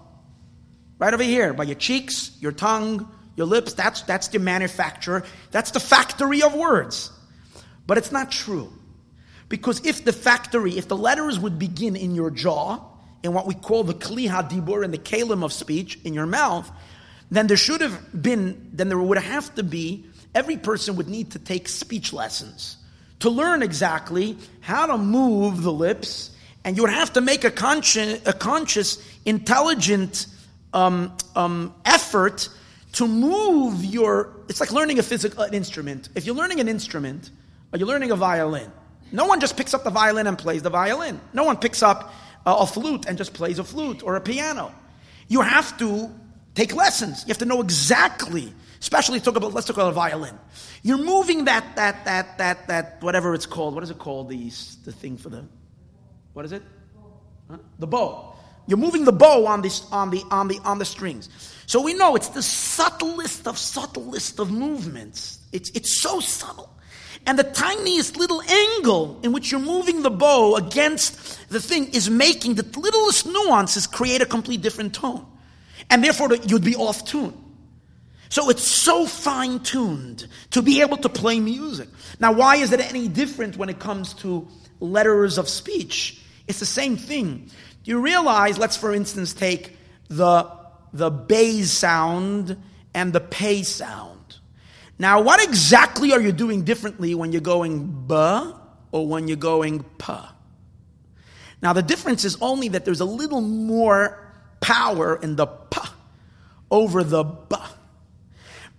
[0.99, 3.73] Right over here, by your cheeks, your tongue, your lips.
[3.73, 5.23] That's, that's the manufacturer.
[5.51, 7.11] That's the factory of words.
[7.85, 8.73] But it's not true.
[9.47, 12.83] Because if the factory, if the letters would begin in your jaw,
[13.23, 16.69] in what we call the kli hadibur, and the kalim of speech, in your mouth,
[17.29, 21.31] then there should have been, then there would have to be, every person would need
[21.31, 22.77] to take speech lessons
[23.19, 26.31] to learn exactly how to move the lips,
[26.63, 30.27] and you would have to make a conscious, a conscious intelligent
[30.73, 32.49] um, um, effort
[32.93, 34.33] to move your.
[34.49, 36.09] It's like learning a physical an instrument.
[36.15, 37.31] If you're learning an instrument,
[37.71, 38.71] or you're learning a violin,
[39.11, 41.19] no one just picks up the violin and plays the violin.
[41.33, 42.13] No one picks up
[42.45, 44.73] a, a flute and just plays a flute or a piano.
[45.27, 46.11] You have to
[46.57, 47.21] Take lessons.
[47.21, 50.39] You have to know exactly, especially talk about, let's talk about a violin.
[50.81, 53.75] You're moving that, that, that, that, that, whatever it's called.
[53.75, 54.27] What is it called?
[54.29, 54.49] The,
[54.83, 55.45] the thing for the,
[56.33, 56.63] what is it?
[57.47, 57.57] Huh?
[57.77, 58.33] The bow.
[58.65, 61.29] You're moving the bow on, this, on, the, on, the, on the strings.
[61.67, 65.37] So we know it's the subtlest of subtlest of movements.
[65.51, 66.75] It's, it's so subtle.
[67.27, 72.09] And the tiniest little angle in which you're moving the bow against the thing is
[72.09, 75.23] making the littlest nuances create a complete different tone
[75.89, 77.33] and therefore you'd be off tune.
[78.29, 81.87] So it's so fine tuned to be able to play music.
[82.19, 84.47] Now, why is it any different when it comes to
[84.79, 86.21] letters of speech?
[86.47, 87.49] It's the same thing.
[87.83, 89.77] Do You realize, let's for instance take
[90.09, 90.51] the,
[90.91, 92.57] the bass sound
[92.93, 94.37] and the pay sound.
[94.99, 98.59] Now, what exactly are you doing differently when you're going ba
[98.91, 100.33] or when you're going pa?
[101.61, 104.26] Now, the difference is only that there's a little more
[104.59, 105.93] power in the pa
[106.69, 107.69] over the ba.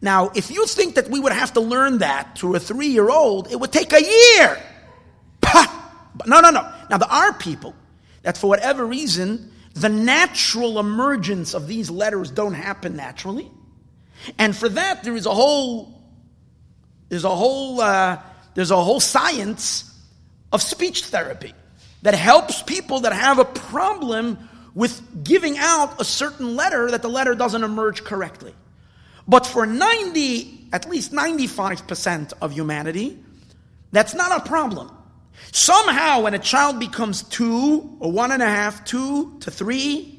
[0.01, 3.11] Now, if you think that we would have to learn that to a three year
[3.11, 4.63] old, it would take a year.
[5.41, 5.75] Pa.
[6.27, 6.73] No, no, no.
[6.91, 7.75] Now, there are people
[8.23, 13.51] that for whatever reason, the natural emergence of these letters don't happen naturally.
[14.39, 16.01] And for that, there is a whole,
[17.09, 18.19] there's a whole, uh,
[18.55, 19.85] there's a whole science
[20.53, 21.55] of speech therapy
[22.03, 24.48] that helps people that have a problem
[24.79, 28.55] with giving out a certain letter that the letter doesn't emerge correctly.
[29.27, 33.19] But for 90, at least 95% of humanity,
[33.91, 34.97] that's not a problem.
[35.51, 40.17] Somehow, when a child becomes two or one and a half, two to three,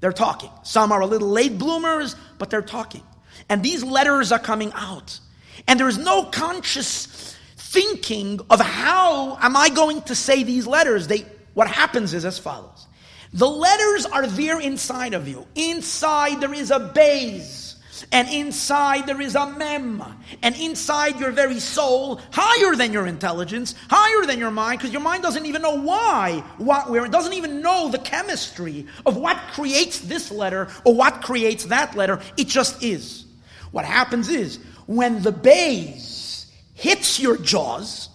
[0.00, 0.50] they're talking.
[0.64, 3.04] Some are a little late bloomers, but they're talking.
[3.48, 5.20] And these letters are coming out.
[5.68, 11.06] And there is no conscious thinking of how am I going to say these letters.
[11.06, 12.88] They, what happens is as follows.
[13.34, 15.46] The letters are there inside of you.
[15.54, 17.76] Inside there is a base.
[18.10, 20.02] And inside there is a mem.
[20.42, 25.00] And inside your very soul, higher than your intelligence, higher than your mind, because your
[25.00, 29.38] mind doesn't even know why, what, where, it doesn't even know the chemistry of what
[29.52, 32.20] creates this letter or what creates that letter.
[32.36, 33.24] It just is.
[33.70, 38.10] What happens is, when the base hits your jaws,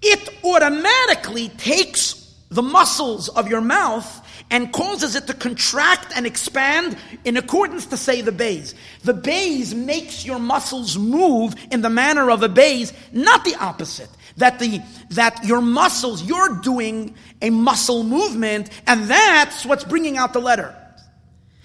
[0.00, 2.19] it automatically takes
[2.50, 7.96] the muscles of your mouth and causes it to contract and expand in accordance to
[7.96, 8.74] say the bays.
[9.04, 14.10] The bays makes your muscles move in the manner of a bays, not the opposite.
[14.36, 20.32] that the that your muscles, you're doing a muscle movement, and that's what's bringing out
[20.32, 20.74] the letter.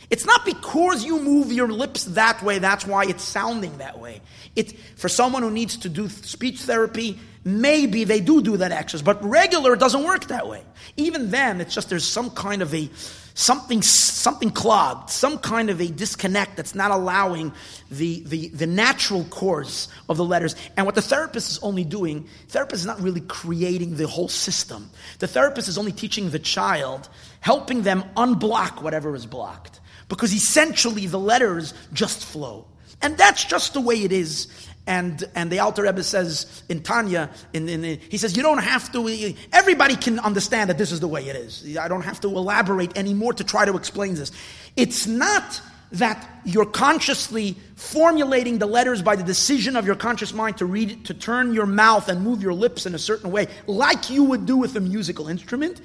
[0.10, 4.22] It's not because you move your lips that way, that's why it's sounding that way.
[4.56, 9.04] It, for someone who needs to do speech therapy, maybe they do do that exercise,
[9.04, 10.64] but regular doesn't work that way.
[10.98, 12.90] Even then, it's just there's some kind of a
[13.36, 17.54] something something clogged, some kind of a disconnect that's not allowing
[17.92, 20.56] the, the, the natural course of the letters.
[20.76, 24.90] And what the therapist is only doing, therapist is not really creating the whole system.
[25.20, 27.08] The therapist is only teaching the child,
[27.42, 29.80] helping them unblock whatever is blocked.
[30.08, 32.66] Because essentially the letters just flow.
[33.02, 34.48] And that's just the way it is.
[34.88, 38.92] And, and the Alter Rebbe says in Tanya, in, in, he says, you don't have
[38.92, 41.78] to, everybody can understand that this is the way it is.
[41.78, 44.32] I don't have to elaborate anymore to try to explain this.
[44.76, 45.60] It's not
[45.94, 51.06] that you're consciously formulating the letters by the decision of your conscious mind to read,
[51.06, 54.46] to turn your mouth and move your lips in a certain way, like you would
[54.46, 55.82] do with a musical instrument.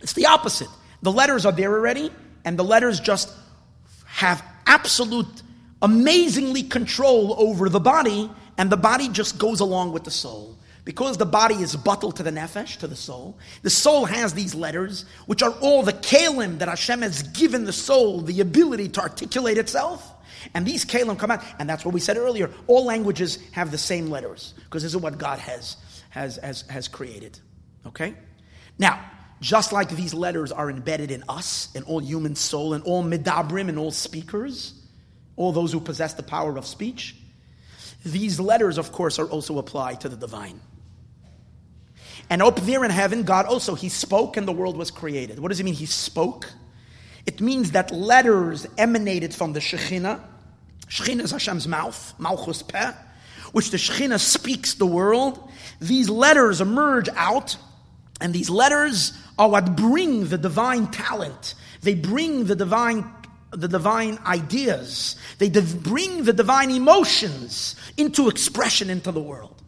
[0.00, 0.68] It's the opposite.
[1.02, 2.10] The letters are there already,
[2.44, 3.32] and the letters just
[4.06, 5.42] have absolute
[5.82, 10.58] amazingly control over the body, and the body just goes along with the soul.
[10.84, 14.54] Because the body is bottled to the nefesh, to the soul, the soul has these
[14.54, 19.00] letters, which are all the kalim that Hashem has given the soul the ability to
[19.00, 20.12] articulate itself.
[20.54, 22.50] And these kalim come out, and that's what we said earlier.
[22.68, 25.76] All languages have the same letters, because this is what God has,
[26.10, 27.36] has, has, has created.
[27.84, 28.14] Okay?
[28.78, 29.04] Now,
[29.40, 33.68] just like these letters are embedded in us, in all human soul, in all midabrim,
[33.68, 34.85] in all speakers,
[35.36, 37.14] all those who possess the power of speech.
[38.04, 40.60] These letters, of course, are also applied to the divine.
[42.28, 45.38] And up there in heaven, God also, He spoke and the world was created.
[45.38, 46.50] What does it mean, He spoke?
[47.26, 50.20] It means that letters emanated from the Shekhinah.
[50.88, 52.92] Shekhinah is Hashem's mouth, Malchus Peh,
[53.52, 55.50] which the Shekhinah speaks the world.
[55.80, 57.56] These letters emerge out,
[58.20, 61.54] and these letters are what bring the divine talent.
[61.82, 63.10] They bring the divine
[63.56, 65.16] the divine ideas.
[65.38, 69.62] They div- bring the divine emotions into expression into the world.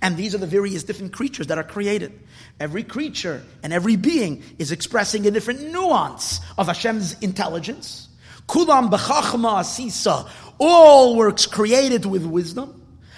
[0.00, 2.18] And these are the various different creatures that are created.
[2.60, 8.08] Every creature and every being is expressing a different nuance of Hashem's intelligence.
[8.46, 10.28] Kulam b'chachma asisa.
[10.58, 12.74] All works created with wisdom.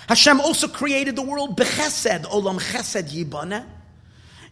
[0.09, 2.25] Hashem also created the world b'chesed.
[2.25, 3.67] Olam chesed yibana.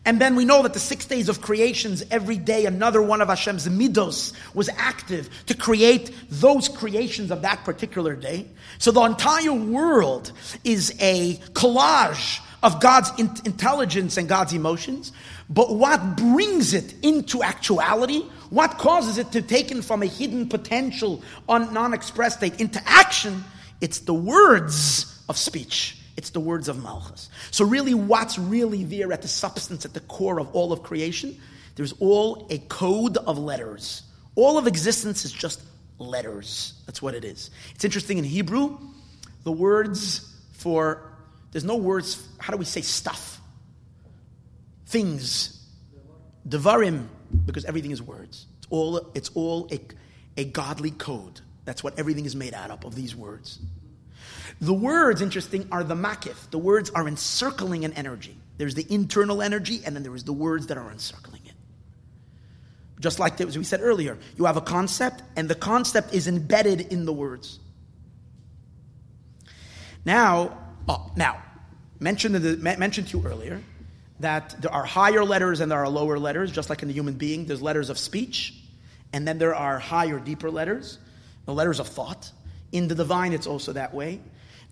[0.08, 3.28] And then we know that the six days of creations, every day another one of
[3.28, 8.46] Hashem's midos was active to create those creations of that particular day.
[8.78, 10.32] So the entire world
[10.64, 15.12] is a collage of God's in- intelligence and God's emotions.
[15.50, 21.22] But what brings it into actuality, what causes it to taken from a hidden potential
[21.50, 23.44] on non-expressed state into action,
[23.82, 25.97] it's the words of speech.
[26.18, 27.31] It's the words of Malchus.
[27.52, 31.40] So, really, what's really there at the substance, at the core of all of creation?
[31.76, 34.02] There's all a code of letters.
[34.35, 35.62] All of existence is just
[36.00, 36.72] letters.
[36.87, 37.50] That's what it is.
[37.72, 38.78] It's interesting in Hebrew,
[39.44, 41.09] the words for,
[41.52, 43.40] there's no words, how do we say stuff?
[44.87, 45.64] Things.
[46.48, 47.07] Devarim,
[47.46, 48.46] because everything is words.
[48.59, 49.81] It's all, it's all a,
[50.37, 51.42] a godly code.
[51.64, 53.61] That's what everything is made out of, of these words.
[54.60, 56.50] The words, interesting, are the makif.
[56.50, 58.36] The words are encircling an energy.
[58.56, 61.52] There's the internal energy, and then there is the words that are encircling it.
[62.98, 66.80] Just like as we said earlier, you have a concept, and the concept is embedded
[66.92, 67.60] in the words.
[70.04, 71.40] Now, oh, now,
[72.00, 73.62] mentioned, the, mentioned to you earlier
[74.20, 77.14] that there are higher letters and there are lower letters, just like in the human
[77.14, 77.46] being.
[77.46, 78.54] There's letters of speech,
[79.12, 80.98] and then there are higher, deeper letters,
[81.46, 82.32] the letters of thought.
[82.72, 84.20] In the divine, it's also that way.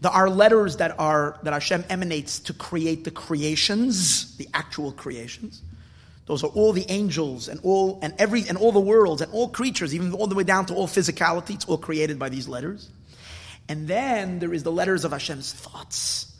[0.01, 5.63] There are letters that are that Hashem emanates to create the creations, the actual creations.
[6.27, 9.49] Those are all the angels and all and every and all the worlds and all
[9.49, 11.55] creatures, even all the way down to all physicality.
[11.55, 12.91] It's all created by these letters.
[13.69, 16.33] And then there is the letters of Hashem's thoughts,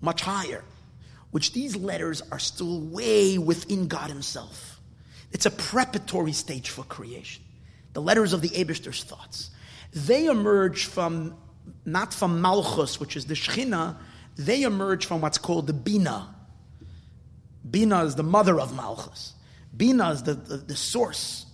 [0.00, 0.62] much higher,
[1.30, 4.80] which these letters are still way within God Himself.
[5.32, 7.42] It's a preparatory stage for creation.
[7.92, 9.50] The letters of the Abishter's thoughts.
[9.92, 11.36] They emerge from
[11.84, 13.96] not from Malchus, which is the Shechina,
[14.36, 16.34] they emerge from what's called the Bina.
[17.68, 19.34] Bina is the mother of Malchus.
[19.76, 21.46] Bina is the, the, the source.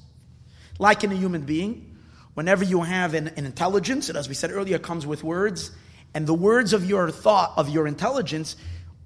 [0.79, 1.99] Like in a human being,
[2.35, 5.71] whenever you have an, an intelligence, and as we said earlier, comes with words,
[6.15, 8.57] and the words of your thought, of your intelligence,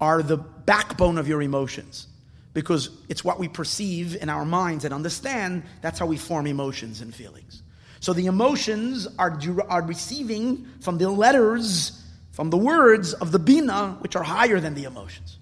[0.00, 2.07] are the backbone of your emotions.
[2.52, 7.00] Because it's what we perceive in our minds and understand, that's how we form emotions
[7.00, 7.62] and feelings.
[8.01, 9.38] So the emotions are,
[9.68, 14.74] are receiving from the letters, from the words of the Bina, which are higher than
[14.74, 15.38] the emotions.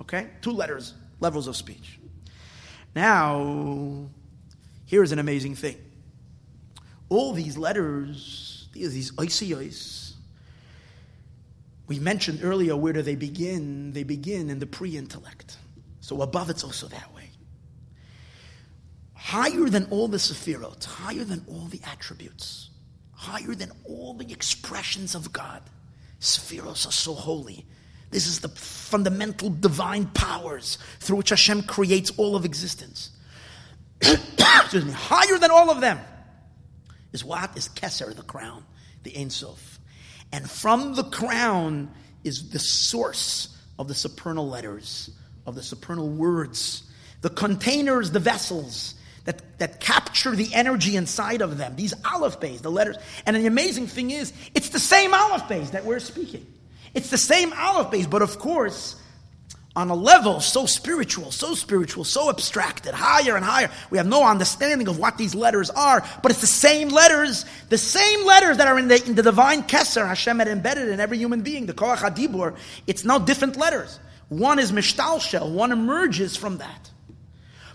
[0.00, 0.28] Okay?
[0.40, 1.98] Two letters, levels of speech.
[2.94, 4.08] Now,
[4.86, 5.76] here's an amazing thing.
[7.08, 10.14] All these letters, these ICIs,
[11.86, 13.92] we mentioned earlier where do they begin?
[13.92, 15.56] They begin in the pre intellect.
[16.00, 17.17] So above it's also that way.
[19.18, 22.70] Higher than all the sephirot, higher than all the attributes,
[23.12, 25.60] higher than all the expressions of God.
[26.20, 27.66] Sephiros are so holy.
[28.10, 33.10] This is the fundamental divine powers through which Hashem creates all of existence.
[34.00, 34.92] Excuse me.
[34.92, 35.98] Higher than all of them
[37.12, 37.56] is what?
[37.56, 38.64] Is Keser, the crown,
[39.02, 39.80] the Ein Sof.
[40.32, 41.90] And from the crown
[42.22, 45.10] is the source of the supernal letters,
[45.44, 46.84] of the supernal words,
[47.20, 48.94] the containers, the vessels
[49.28, 52.96] that, that capture the energy inside of them, these aleph bays, the letters.
[53.26, 56.46] And the amazing thing is, it's the same aleph bays that we're speaking.
[56.94, 58.96] It's the same aleph bays, but of course,
[59.76, 63.70] on a level so spiritual, so spiritual, so abstracted, higher and higher.
[63.90, 67.76] We have no understanding of what these letters are, but it's the same letters, the
[67.76, 71.18] same letters that are in the, in the divine Kesser Hashem had embedded in every
[71.18, 72.56] human being, the Koach HaDibur.
[72.86, 74.00] It's no different letters.
[74.30, 76.90] One is Mishtal one emerges from that.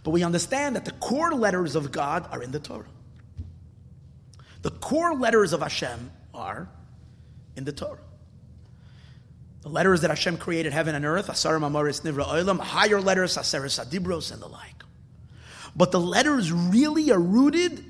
[0.04, 2.86] But we understand that the core letters of God are in the Torah.
[4.62, 6.70] The core letters of Hashem are
[7.56, 8.00] in the Torah.
[9.62, 13.82] The letters that Hashem created heaven and earth, Asar Amaris Nivra Oilam, higher letters, Aseres
[13.82, 14.84] Adibros, and the like.
[15.74, 17.84] But the letters really are rooted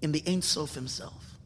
[0.00, 1.38] in the Ein Sof himself.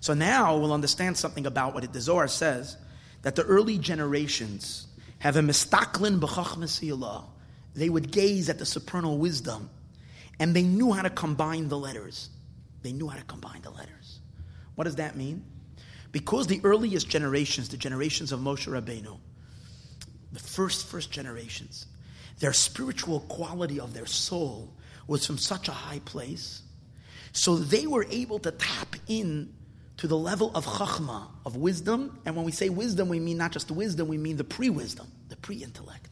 [0.00, 2.76] So now we'll understand something about what the Zohar says
[3.22, 4.85] that the early generations
[5.26, 7.24] have a mistaklin b'chachmas
[7.74, 9.70] They would gaze at the supernal wisdom,
[10.38, 12.30] and they knew how to combine the letters.
[12.82, 14.20] They knew how to combine the letters.
[14.76, 15.44] What does that mean?
[16.12, 19.18] Because the earliest generations, the generations of Moshe Rabbeinu,
[20.32, 21.86] the first, first generations,
[22.38, 24.74] their spiritual quality of their soul
[25.06, 26.62] was from such a high place.
[27.32, 29.52] So they were able to tap in
[29.98, 32.18] to the level of chachma, of wisdom.
[32.24, 35.10] And when we say wisdom, we mean not just wisdom, we mean the pre wisdom,
[35.46, 36.10] pre intellect.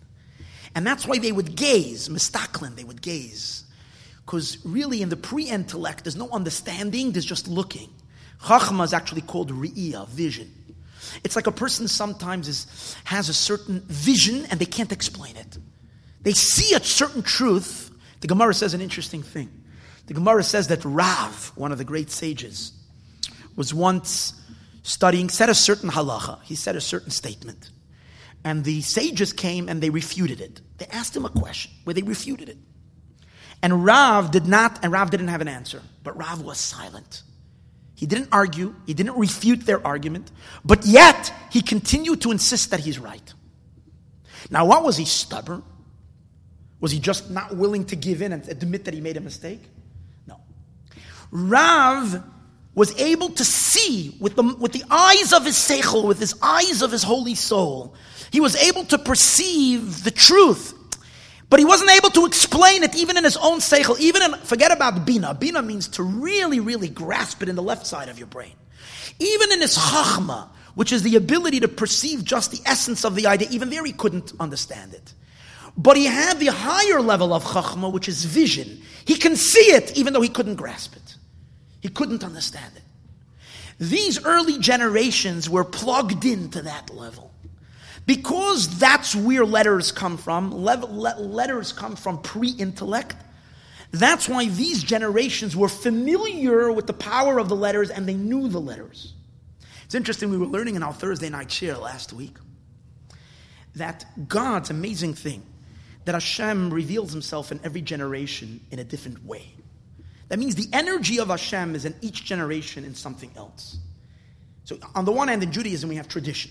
[0.77, 3.65] And that's why they would gaze, mistaklin, they would gaze.
[4.25, 7.91] Because really, in the pre intellect, there's no understanding, there's just looking.
[8.41, 10.53] Chachma is actually called Re'iyah, vision.
[11.25, 15.59] It's like a person sometimes is, has a certain vision and they can't explain it.
[16.23, 17.91] They see a certain truth.
[18.21, 19.51] The Gemara says an interesting thing.
[20.07, 22.73] The Gemara says that Rav, one of the great sages,
[23.57, 24.41] was once
[24.85, 26.41] studying, said a certain halacha.
[26.45, 27.71] He said a certain statement.
[28.45, 30.61] And the sages came and they refuted it.
[30.79, 32.59] They asked him a question where they refuted it.
[33.63, 37.23] And Rav did not, and Rav didn't have an answer, but Rav was silent.
[37.95, 40.31] He didn't argue, he didn't refute their argument,
[40.65, 43.33] but yet he continued to insist that he's right.
[44.51, 45.63] Now, what was he stubborn?
[46.81, 49.63] Was he just not willing to give in and admit that he made a mistake?
[50.27, 50.39] No.
[51.31, 52.23] Rav
[52.75, 56.83] was able to see with the, with the eyes of his seichel, with his eyes
[56.83, 57.95] of his holy soul.
[58.35, 60.75] He was able to perceive the truth
[61.55, 63.97] but he wasn't able to explain it even in his own seichel.
[64.01, 65.35] Even in, forget about bina.
[65.35, 68.55] Bina means to really, really grasp it in the left side of your brain.
[69.21, 73.29] Even in his chachma, which is the ability to perceive just the essence of the
[73.29, 75.15] idea, even there he couldn't understand it.
[75.77, 78.83] But he had the higher level of chachma, which is vision.
[79.05, 81.15] He can see it, even though he couldn't grasp it.
[81.83, 82.83] He couldn't understand it.
[83.79, 87.34] These early generations were plugged into that level.
[88.07, 93.17] Because that's where letters come from, letters come from pre intellect.
[93.93, 98.49] That's why these generations were familiar with the power of the letters and they knew
[98.49, 99.15] the letters.
[99.85, 102.37] It's interesting, we were learning in our Thursday night share last week
[103.77, 105.43] that God's amazing thing,
[106.05, 109.53] that Hashem reveals himself in every generation in a different way.
[110.29, 113.79] That means the energy of Hashem is in each generation in something else.
[114.65, 116.51] So, on the one hand, in Judaism, we have tradition.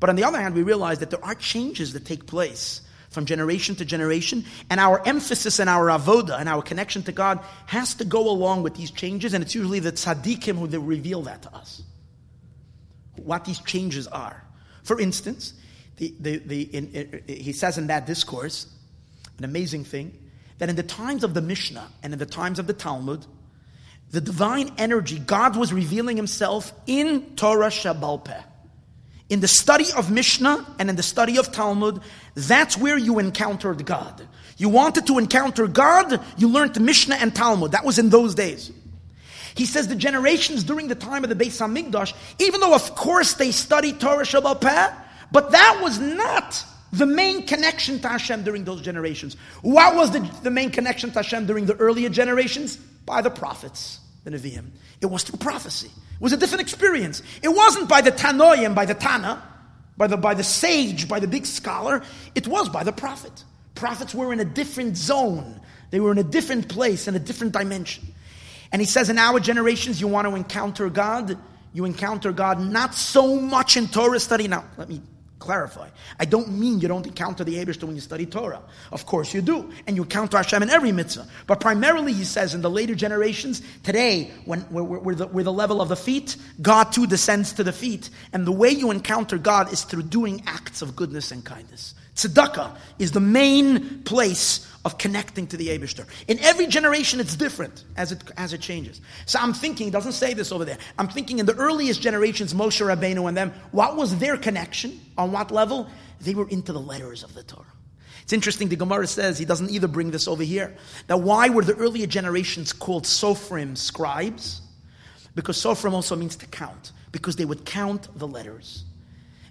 [0.00, 3.24] But on the other hand, we realize that there are changes that take place from
[3.24, 7.94] generation to generation, and our emphasis and our avoda and our connection to God has
[7.94, 11.54] to go along with these changes, and it's usually the tzaddikim who reveal that to
[11.54, 11.82] us.
[13.16, 14.44] What these changes are.
[14.84, 15.54] For instance,
[15.96, 18.66] the, the, the, in, in, he says in that discourse,
[19.38, 20.16] an amazing thing,
[20.58, 23.24] that in the times of the Mishnah and in the times of the Talmud,
[24.10, 28.42] the divine energy, God was revealing himself in Torah Shebaal Peh
[29.28, 32.00] in the study of Mishnah and in the study of Talmud,
[32.34, 34.26] that's where you encountered God.
[34.56, 37.72] You wanted to encounter God, you learned Mishnah and Talmud.
[37.72, 38.72] That was in those days.
[39.54, 43.34] He says the generations during the time of the Beis Hamikdash, even though of course
[43.34, 44.94] they studied Torah Shabbat
[45.32, 49.36] But that was not the main connection to Hashem during those generations.
[49.62, 52.76] What was the, the main connection to Hashem during the earlier generations?
[52.76, 54.00] By the prophets,
[54.30, 54.70] Nevi'im.
[55.00, 55.88] It was through prophecy.
[55.88, 57.22] It was a different experience.
[57.42, 59.42] It wasn't by the Tanoim, by the Tana,
[59.96, 62.02] by the, by the sage, by the big scholar.
[62.34, 63.44] It was by the prophet.
[63.74, 65.60] Prophets were in a different zone.
[65.90, 68.04] They were in a different place, in a different dimension.
[68.72, 71.38] And he says, in our generations, you want to encounter God.
[71.72, 74.48] You encounter God not so much in Torah study.
[74.48, 75.00] Now, let me
[75.38, 75.88] clarify.
[76.18, 78.62] I don't mean you don't encounter the Abishter when you study Torah.
[78.92, 79.70] Of course you do.
[79.86, 81.26] And you encounter Hashem in every mitzvah.
[81.46, 85.52] But primarily, he says, in the later generations, today, when we're, we're, the, we're the
[85.52, 88.10] level of the feet, God too descends to the feet.
[88.32, 91.94] And the way you encounter God is through doing acts of goodness and kindness.
[92.16, 96.06] Tzedakah is the main place of connecting to the Abishter.
[96.28, 99.00] In every generation, it's different as it, as it changes.
[99.26, 100.78] So I'm thinking, doesn't say this over there.
[100.98, 105.00] I'm thinking in the earliest generations, Moshe Rabbeinu and them, what was their connection?
[105.16, 105.88] On what level?
[106.20, 107.66] They were into the letters of the Torah.
[108.22, 110.76] It's interesting, the Gemara says, he doesn't either bring this over here.
[111.08, 114.60] Now, why were the earlier generations called Sophrim scribes?
[115.34, 118.84] Because Sophrim also means to count, because they would count the letters.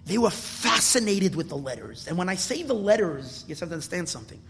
[0.06, 2.06] They were fascinated with the letters.
[2.06, 4.40] And when I say the letters, you have to understand something.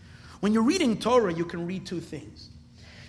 [0.40, 2.50] When you're reading Torah, you can read two things.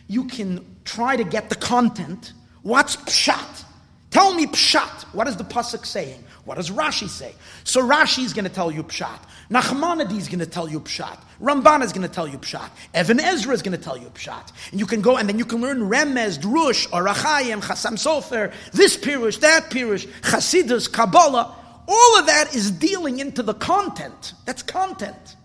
[0.07, 2.33] You can try to get the content.
[2.63, 3.65] What's pshat?
[4.09, 5.13] Tell me pshat.
[5.13, 6.23] What is the pasuk saying?
[6.45, 7.35] What does Rashi say?
[7.63, 9.19] So Rashi is going to tell you pshat.
[9.51, 11.19] Nachmanides is going to tell you pshat.
[11.39, 12.69] Ramban is going to tell you pshat.
[12.99, 14.51] Even Ezra is going to tell you pshat.
[14.71, 18.51] And you can go and then you can learn Remez, Drush, Ohr HaChaim, Chasam Sofer,
[18.71, 21.55] this pirush, that pirush, Chasidus, Kabbalah.
[21.87, 24.33] All of that is dealing into the content.
[24.45, 25.35] That's content.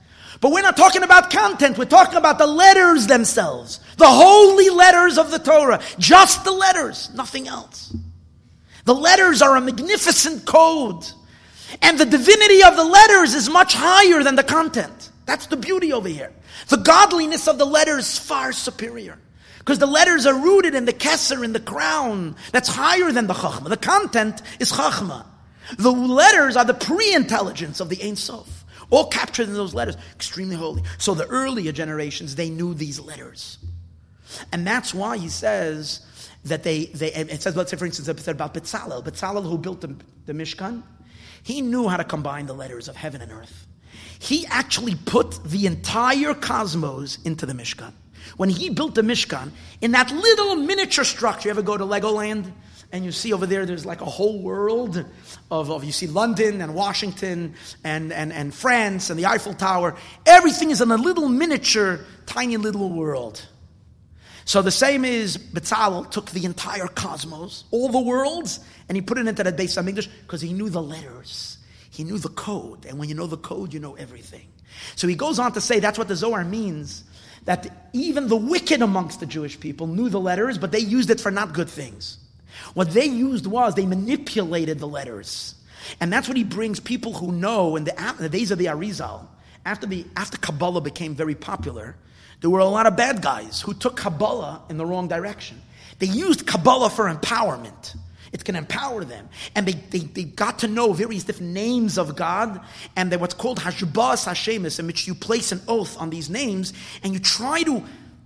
[0.44, 3.80] But we're not talking about content, we're talking about the letters themselves.
[3.96, 5.80] The holy letters of the Torah.
[5.98, 7.96] Just the letters, nothing else.
[8.84, 11.02] The letters are a magnificent code.
[11.80, 15.10] And the divinity of the letters is much higher than the content.
[15.24, 16.30] That's the beauty over here.
[16.68, 19.18] The godliness of the letters is far superior.
[19.60, 22.36] Because the letters are rooted in the kesser, in the crown.
[22.52, 23.70] That's higher than the chachma.
[23.70, 25.24] The content is chachma.
[25.78, 28.63] The letters are the pre-intelligence of the Ein Sof.
[28.90, 29.96] All captured in those letters.
[30.14, 30.82] Extremely holy.
[30.98, 33.58] So the earlier generations, they knew these letters.
[34.52, 36.00] And that's why he says
[36.44, 39.02] that they, they it says, let's say for instance, it said about Betzalel.
[39.04, 39.94] Betzalel who built the,
[40.26, 40.82] the Mishkan,
[41.42, 43.66] he knew how to combine the letters of heaven and earth.
[44.18, 47.92] He actually put the entire cosmos into the Mishkan.
[48.36, 52.50] When he built the Mishkan, in that little miniature structure, you ever go to Legoland?
[52.94, 55.04] And you see over there, there's like a whole world
[55.50, 59.96] of, of you see London and Washington and, and, and France and the Eiffel Tower.
[60.24, 63.44] Everything is in a little miniature, tiny little world.
[64.44, 69.18] So the same is Betzalel took the entire cosmos, all the worlds, and he put
[69.18, 71.58] it into that base of English because he knew the letters.
[71.90, 72.86] He knew the code.
[72.86, 74.46] And when you know the code, you know everything.
[74.94, 77.02] So he goes on to say that's what the Zohar means
[77.44, 81.20] that even the wicked amongst the Jewish people knew the letters, but they used it
[81.20, 82.18] for not good things.
[82.74, 85.54] What they used was they manipulated the letters.
[86.00, 88.66] And that's what he brings people who know in the, in the days of the
[88.66, 89.26] Arizal,
[89.66, 91.96] after, the, after Kabbalah became very popular,
[92.40, 95.60] there were a lot of bad guys who took Kabbalah in the wrong direction.
[95.98, 97.96] They used Kabbalah for empowerment.
[98.32, 99.28] It can empower them.
[99.54, 102.60] And they, they, they got to know various different names of God,
[102.96, 106.72] and they're what's called Hashbas Hashemis, in which you place an oath on these names,
[107.04, 107.82] and you try to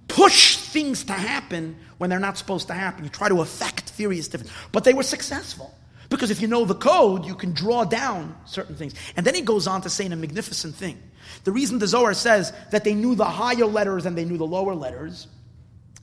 [0.08, 3.04] push things to happen when they're not supposed to happen.
[3.04, 4.52] You try to affect various different.
[4.72, 5.74] But they were successful.
[6.08, 8.94] Because if you know the code, you can draw down certain things.
[9.16, 10.98] And then he goes on to say in a magnificent thing.
[11.44, 14.46] The reason the Zohar says that they knew the higher letters and they knew the
[14.46, 15.26] lower letters,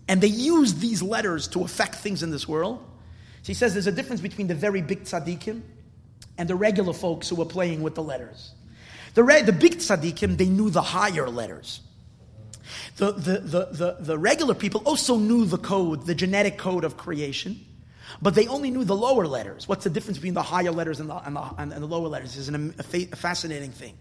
[0.08, 2.78] and they used these letters to affect things in this world.
[3.41, 5.62] So he says there's a difference between the very big tzaddikim
[6.38, 8.53] and the regular folks who were playing with the letters.
[9.16, 11.80] The, re- the big tzaddikim, they knew the higher letters.
[12.97, 16.97] The, the, the, the, the regular people also knew the code, the genetic code of
[16.97, 17.66] creation,
[18.22, 19.68] but they only knew the lower letters.
[19.68, 22.38] What's the difference between the higher letters and the, and the, and the lower letters?
[22.38, 23.97] is an, a, fa- a fascinating thing.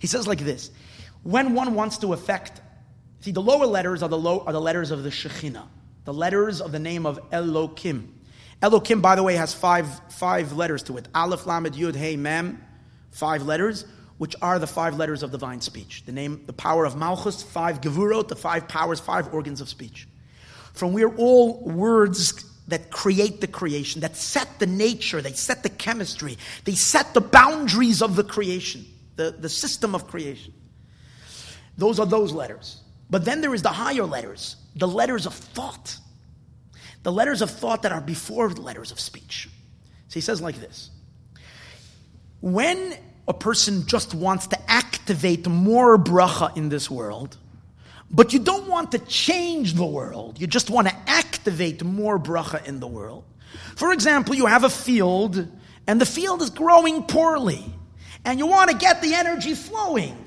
[0.00, 0.70] He says like this
[1.22, 2.60] When one wants to affect,
[3.20, 5.66] see, the lower letters are the, low, are the letters of the Shekhinah,
[6.04, 8.08] the letters of the name of Elokim.
[8.62, 12.62] Elokim, by the way, has five, five letters to it Aleph, Lamed, Yud, Hey, Mem,
[13.10, 13.84] five letters
[14.24, 16.02] which are the five letters of divine speech.
[16.06, 20.08] The name, the power of Malchus, five Gevurot, the five powers, five organs of speech.
[20.72, 25.68] From where all words that create the creation, that set the nature, they set the
[25.68, 30.54] chemistry, they set the boundaries of the creation, the, the system of creation.
[31.76, 32.80] Those are those letters.
[33.10, 35.98] But then there is the higher letters, the letters of thought,
[37.02, 39.50] the letters of thought that are before the letters of speech.
[40.08, 40.88] So he says like this
[42.40, 42.96] When
[43.26, 47.36] a person just wants to activate more bracha in this world,
[48.10, 50.40] but you don't want to change the world.
[50.40, 53.24] You just want to activate more bracha in the world.
[53.76, 55.48] For example, you have a field
[55.86, 57.64] and the field is growing poorly
[58.24, 60.18] and you want to get the energy flowing.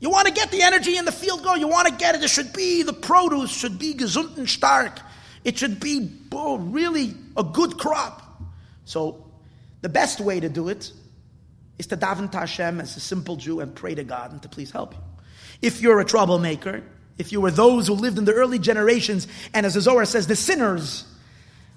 [0.00, 1.60] You want to get the energy in the field going.
[1.60, 2.22] You want to get it.
[2.22, 5.00] It should be, the produce should be gesund and stark.
[5.44, 8.22] It should be oh, really a good crop.
[8.84, 9.26] So
[9.80, 10.92] the best way to do it
[11.78, 14.48] is to daven to Hashem as a simple Jew and pray to God and to
[14.48, 15.00] please help you.
[15.62, 16.82] If you're a troublemaker,
[17.18, 20.26] if you were those who lived in the early generations, and as the Zohar says,
[20.26, 21.04] the sinners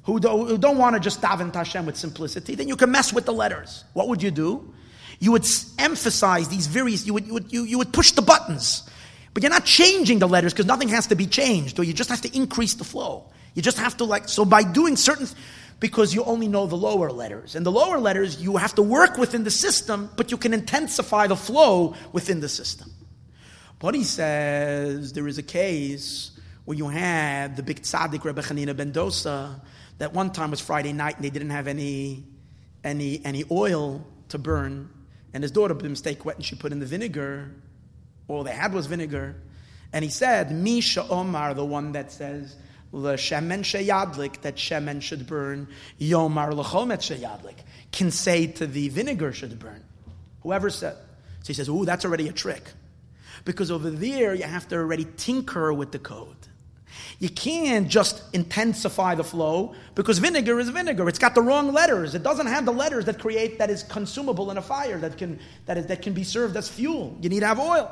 [0.03, 2.91] who don't, who don't want to just daven to Hashem with simplicity, then you can
[2.91, 3.83] mess with the letters.
[3.93, 4.73] What would you do?
[5.19, 5.45] You would
[5.77, 8.89] emphasize these various, you would, you would, you, you would push the buttons.
[9.33, 12.09] But you're not changing the letters because nothing has to be changed, or you just
[12.09, 13.31] have to increase the flow.
[13.53, 15.27] You just have to like, so by doing certain,
[15.81, 17.55] because you only know the lower letters.
[17.55, 21.25] And the lower letters, you have to work within the system, but you can intensify
[21.25, 22.91] the flow within the system.
[23.79, 28.77] But he says there is a case where you had the big tzaddik Rebbe Chanina
[28.77, 29.59] ben Dosa,
[29.97, 32.25] that one time was Friday night and they didn't have any,
[32.83, 34.87] any, any oil to burn.
[35.33, 37.51] And his daughter, by mistake, went and she put in the vinegar.
[38.27, 39.35] All they had was vinegar.
[39.91, 42.55] And he said, Misha Omar, the one that says,
[42.91, 45.67] the shemen sheyadlik, that shemen should burn,
[45.99, 47.55] yomar lechomet sheyadlik,
[47.91, 49.83] can say to the vinegar should burn.
[50.41, 50.95] Whoever said.
[51.41, 52.63] So he says, ooh, that's already a trick.
[53.45, 56.35] Because over there, you have to already tinker with the code.
[57.19, 61.07] You can't just intensify the flow because vinegar is vinegar.
[61.07, 62.15] It's got the wrong letters.
[62.15, 65.39] It doesn't have the letters that create that is consumable in a fire that can
[65.65, 67.17] that, is, that can be served as fuel.
[67.21, 67.91] You need to have oil.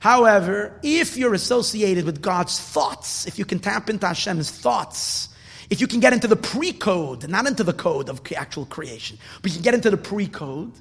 [0.00, 5.28] However, if you're associated with God's thoughts, if you can tap into Hashem's thoughts,
[5.70, 9.50] if you can get into the pre-code, not into the code of actual creation, but
[9.50, 10.72] you can get into the pre-code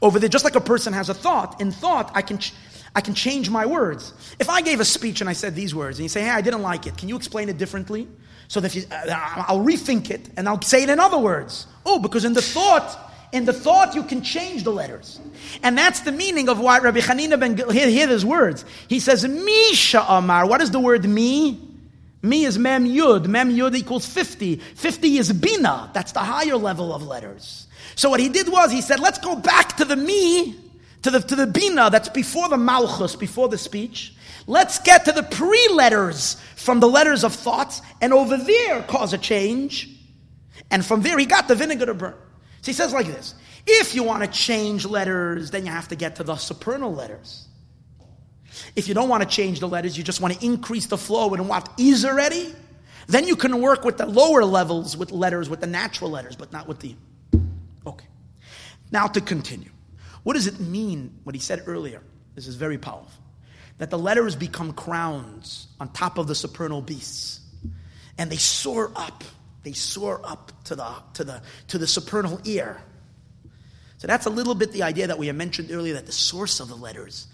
[0.00, 1.60] over there, just like a person has a thought.
[1.60, 2.38] In thought, I can.
[2.94, 4.12] I can change my words.
[4.38, 6.42] If I gave a speech and I said these words, and you say, hey, I
[6.42, 8.06] didn't like it, can you explain it differently?
[8.48, 9.06] So that you, uh,
[9.48, 11.66] I'll rethink it and I'll say it in other words.
[11.86, 15.20] Oh, because in the thought, in the thought you can change the letters.
[15.62, 18.64] And that's the meaning of why Rabbi Hanina ben hear, hear his words.
[18.88, 20.46] He says, Misha Amar.
[20.46, 21.68] What is the word me?
[22.22, 23.26] Me is mem yud.
[23.26, 24.56] Mem yud equals 50.
[24.56, 25.90] 50 is bina.
[25.92, 27.66] That's the higher level of letters.
[27.96, 30.56] So what he did was he said, let's go back to the me
[31.02, 34.14] to the, to the bina that's before the malchus, before the speech.
[34.46, 39.12] Let's get to the pre letters from the letters of thoughts, and over there cause
[39.12, 39.88] a change.
[40.70, 42.14] And from there, he got the vinegar to burn.
[42.62, 43.34] So he says like this
[43.66, 47.46] if you want to change letters, then you have to get to the supernal letters.
[48.76, 51.32] If you don't want to change the letters, you just want to increase the flow
[51.34, 52.54] and what is already,
[53.06, 56.52] then you can work with the lower levels with letters, with the natural letters, but
[56.52, 56.94] not with the.
[57.86, 58.06] Okay.
[58.90, 59.70] Now to continue.
[60.22, 62.02] What does it mean, what he said earlier?
[62.34, 63.10] This is very powerful.
[63.78, 67.40] That the letters become crowns on top of the supernal beasts.
[68.18, 69.24] And they soar up.
[69.62, 72.80] They soar up to the, to the, to the supernal ear.
[73.98, 76.58] So that's a little bit the idea that we had mentioned earlier that the source
[76.58, 77.28] of the letters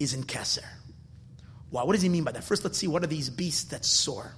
[0.00, 0.66] is in Kesser.
[1.70, 2.44] Wow, what does he mean by that?
[2.44, 4.34] First, let's see what are these beasts that soar.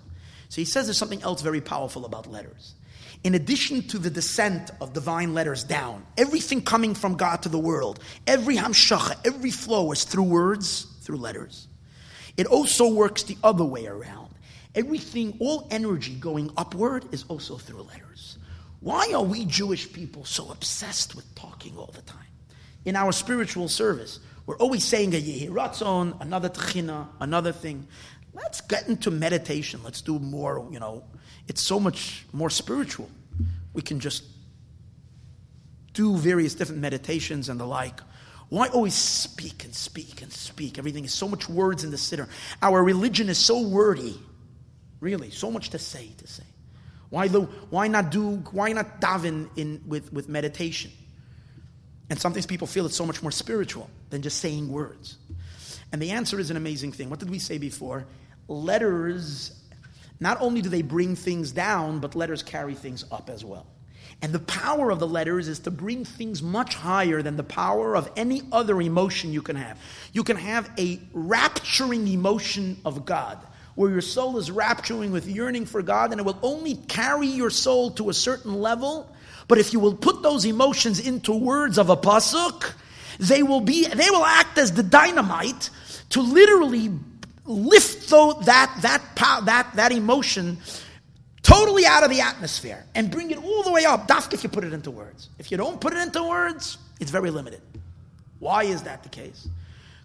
[0.48, 2.74] So he says there's something else very powerful about letters
[3.22, 7.58] in addition to the descent of divine letters down, everything coming from God to the
[7.58, 11.68] world, every hamshacha, every flow is through words, through letters.
[12.36, 14.29] It also works the other way around.
[14.74, 18.38] Everything, all energy going upward is also through letters.
[18.80, 22.18] Why are we Jewish people so obsessed with talking all the time?
[22.84, 27.86] In our spiritual service, we're always saying a Yehiratzon, another Tchina, another thing.
[28.32, 29.80] Let's get into meditation.
[29.84, 31.04] Let's do more, you know,
[31.46, 33.10] it's so much more spiritual.
[33.74, 34.24] We can just
[35.92, 38.00] do various different meditations and the like.
[38.48, 40.78] Why always speak and speak and speak?
[40.78, 42.28] Everything is so much words in the siddur.
[42.62, 44.18] Our religion is so wordy,
[45.00, 46.44] really, so much to say, to say.
[47.08, 47.40] Why, the,
[47.70, 50.92] why not do, why not daven in, with, with meditation?
[52.08, 55.16] And sometimes people feel it's so much more spiritual than just saying words.
[55.92, 57.10] And the answer is an amazing thing.
[57.10, 58.06] What did we say before?
[58.48, 59.60] Letters
[60.20, 63.66] not only do they bring things down, but letters carry things up as well.
[64.22, 67.96] And the power of the letters is to bring things much higher than the power
[67.96, 69.80] of any other emotion you can have.
[70.12, 73.38] You can have a rapturing emotion of God,
[73.74, 77.50] where your soul is rapturing with yearning for God, and it will only carry your
[77.50, 79.10] soul to a certain level.
[79.48, 82.72] But if you will put those emotions into words of a pasuk,
[83.18, 85.70] they will be they will act as the dynamite
[86.10, 86.90] to literally
[87.44, 89.02] lift though that, that,
[89.44, 90.58] that, that emotion
[91.42, 94.06] totally out of the atmosphere and bring it all the way up.
[94.06, 95.28] Dafk if you put it into words.
[95.38, 97.60] If you don't put it into words, it's very limited.
[98.38, 99.48] Why is that the case?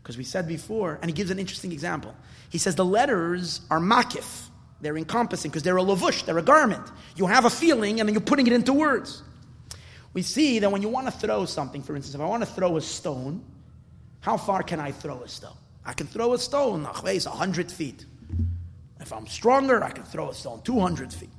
[0.06, 2.14] Because we said before, and he gives an interesting example.
[2.51, 4.49] He says the letters are makif,
[4.80, 6.84] they're encompassing because they're a lavush, they're a garment.
[7.16, 9.24] You have a feeling and then you're putting it into words.
[10.14, 12.49] We see that when you want to throw something, for instance, if I want to
[12.49, 13.43] throw a stone,
[14.20, 15.58] how far can I throw a stone?
[15.84, 18.06] I can throw a stone, nachveis, 100 feet.
[18.99, 21.30] If I'm stronger, I can throw a stone 200 feet.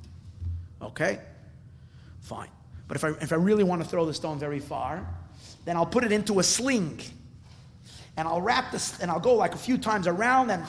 [0.81, 1.19] Okay?
[2.19, 2.49] Fine.
[2.89, 5.07] But if I, if I really want to throw the stone very far,
[5.63, 6.99] then I'll put it into a sling.
[8.17, 10.65] And I'll wrap this, and I'll go like a few times around, and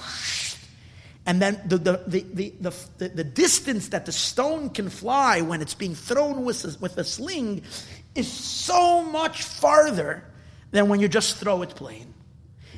[1.29, 5.61] and then the, the, the, the, the, the distance that the stone can fly when
[5.61, 7.61] it's being thrown with a, with a sling
[8.15, 10.25] is so much farther
[10.71, 12.15] than when you just throw it plain.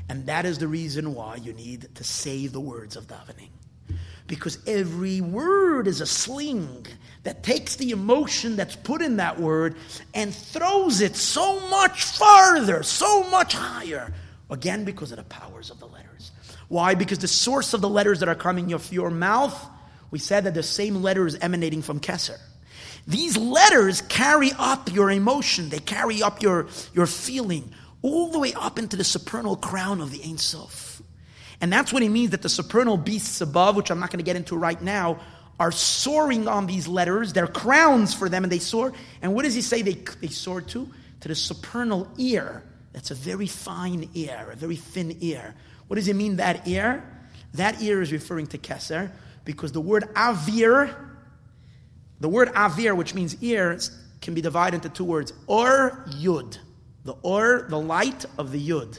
[0.08, 3.50] And that is the reason why you need to say the words of davening.
[4.26, 6.86] Because every word is a sling
[7.22, 9.76] that takes the emotion that's put in that word
[10.12, 14.12] and throws it so much farther, so much higher.
[14.51, 16.32] Again, because of the powers of the letters.
[16.68, 16.94] Why?
[16.94, 19.68] Because the source of the letters that are coming of your mouth,
[20.11, 22.38] we said that the same letter is emanating from Kesser.
[23.07, 27.72] These letters carry up your emotion, they carry up your, your feeling
[28.03, 31.03] all the way up into the supernal crown of the Ein Sof.
[31.61, 34.24] And that's what it means that the supernal beasts above, which I'm not going to
[34.24, 35.20] get into right now,
[35.59, 37.34] are soaring on these letters.
[37.34, 38.94] They're crowns for them, and they soar.
[39.20, 40.88] And what does he say they, they soar to?
[41.20, 42.62] To the supernal ear.
[42.93, 45.55] That's a very fine ear, a very thin ear.
[45.86, 47.05] What does it mean, that ear?
[47.55, 49.11] That ear is referring to Keser,
[49.45, 50.95] because the word avir,
[52.20, 53.78] the word avir, which means ear,
[54.20, 56.59] can be divided into two words or yud.
[57.05, 58.99] The or, the light of the yud.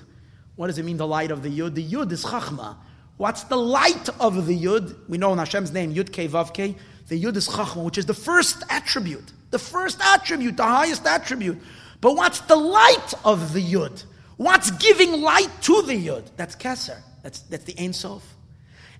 [0.55, 1.75] What does it mean, the light of the yud?
[1.75, 2.77] The yud is chachma.
[3.17, 4.95] What's the light of the yud?
[5.07, 6.75] We know in Hashem's name, yud ke vav ke.
[7.07, 9.31] The yud is chachma, which is the first attribute.
[9.51, 11.61] The first attribute, the highest attribute.
[12.01, 14.03] But what's the light of the yud?
[14.37, 16.25] What's giving light to the yud?
[16.35, 16.97] That's keser.
[17.21, 18.23] That's, that's the Ein Sof.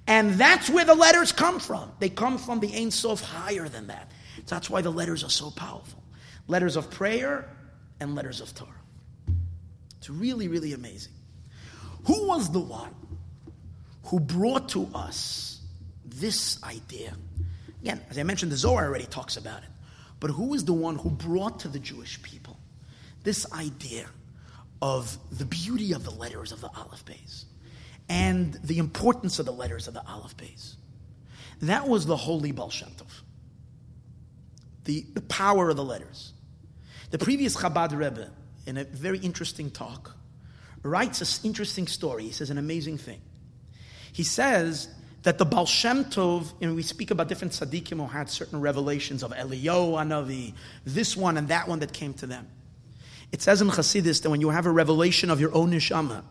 [0.08, 1.92] And that's where the letters come from.
[2.00, 4.12] They come from the Ein Sof higher than that.
[4.46, 6.02] So that's why the letters are so powerful.
[6.48, 7.50] Letters of prayer
[8.00, 8.70] and letters of Torah.
[9.98, 11.14] It's really, really amazing.
[12.06, 12.94] Who was the one
[14.06, 15.62] who brought to us
[16.06, 17.14] this idea?
[17.82, 19.70] Again, as I mentioned, the Zohar already talks about it.
[20.20, 22.41] But who is the one who brought to the Jewish people
[23.24, 24.08] this idea
[24.82, 27.46] of the beauty of the letters of the Aleph Beis
[28.10, 30.76] and the importance of the letters of the Aleph Beis?
[31.62, 32.72] That was the holy Baal.
[34.86, 36.34] The, the power of the letters.
[37.12, 38.32] The previous Chabad Rebbe,
[38.66, 40.16] in a very interesting talk,
[40.82, 42.24] writes an interesting story.
[42.24, 43.22] He says an amazing thing.
[44.12, 44.88] He says
[45.24, 49.22] that the Baal Shem Tov, and we speak about different tzaddikim who had certain revelations
[49.22, 50.54] of Eliyahu Hanavi,
[50.84, 52.48] this one and that one that came to them.
[53.32, 56.24] It says in Chassidus that when you have a revelation of your own neshama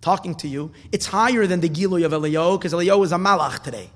[0.00, 3.62] talking to you, it's higher than the Giloy of Eliyahu, because Eliyahu is a malach
[3.62, 3.90] today.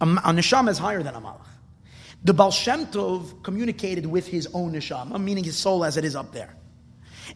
[0.00, 1.46] A, a neshama is higher than a malach.
[2.24, 6.16] The Baal Shem Tov communicated with his own neshama, meaning his soul as it is
[6.16, 6.54] up there.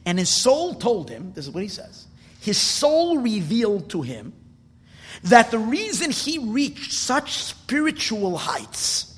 [0.06, 2.06] And his soul told him, this is what he says,
[2.40, 4.32] his soul revealed to him
[5.24, 9.16] that the reason he reached such spiritual heights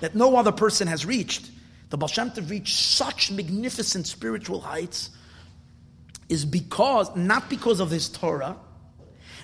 [0.00, 1.50] that no other person has reached,
[1.90, 5.10] the Baal Shem Tov reached such magnificent spiritual heights,
[6.28, 8.56] is because, not because of his Torah,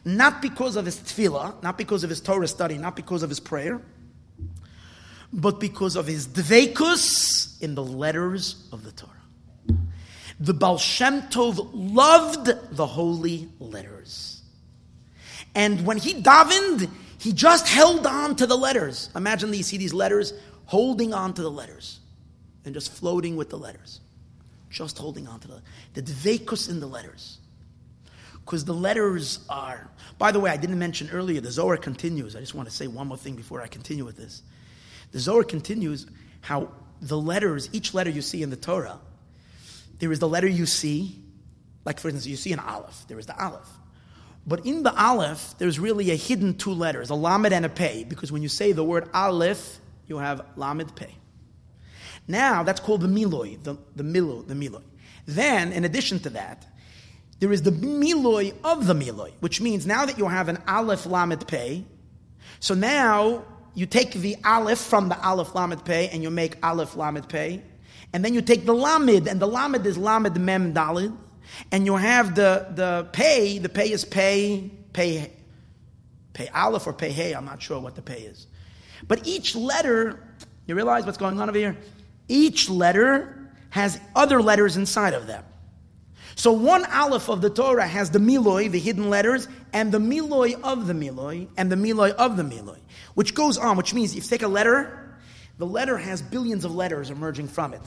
[0.05, 3.41] not because of his tefillah, not because of his Torah study, not because of his
[3.41, 3.81] prayer,
[5.33, 9.11] but because of his dveikus in the letters of the Torah.
[10.39, 14.43] The Baal Shem Tov loved the holy letters.
[15.55, 19.09] And when he davened, he just held on to the letters.
[19.17, 20.35] Imagine you see these letters,
[20.67, 22.01] holding on to the letters
[22.65, 24.01] and just floating with the letters.
[24.71, 25.63] Just holding on to the,
[25.95, 27.39] the dveikus in the letters.
[28.45, 29.89] Because the letters are,
[30.19, 32.37] by the way, I didn't mention earlier, the Zohar continues.
[32.37, 34.43] I just want to say one more thing before I continue with this.
[35.13, 36.07] The Zohar continues
[36.43, 38.99] how the letters, each letter you see in the Torah,
[39.99, 41.23] there is the letter you see,
[41.85, 43.69] like for instance, you see an aleph, there is the aleph.
[44.47, 48.05] But in the aleph, there's really a hidden two letters, a lamed and a pei,
[48.05, 51.15] because when you say the word aleph, you have lamed pei.
[52.27, 54.83] Now, that's called the miloi, the, the milo, the miloi.
[55.27, 56.67] Then, in addition to that,
[57.41, 61.07] there is the miloi of the miloi, which means now that you have an aleph
[61.07, 61.85] lamed pei,
[62.61, 63.45] so now
[63.75, 67.63] you take the aleph from the aleph lamed pei and you make aleph lamed pei,
[68.15, 71.15] and then you take the Lamed, and the Lamed is Lamed Mem Dalid,
[71.73, 75.33] and you have the, the pay, the pay is pay, pay,
[76.33, 78.47] pay Aleph or pay Hey, I'm not sure what the pay is.
[79.09, 80.23] But each letter,
[80.67, 81.77] you realize what's going on over here?
[82.29, 85.45] Each letter has other letters inside of them.
[86.37, 90.61] So one aleph of the Torah has the miloi, the hidden letters, and the miloi
[90.63, 92.79] of the miloi, and the miloi of the miloi,
[93.15, 95.17] which goes on, which means if you take a letter,
[95.59, 97.81] the letter has billions of letters emerging from it.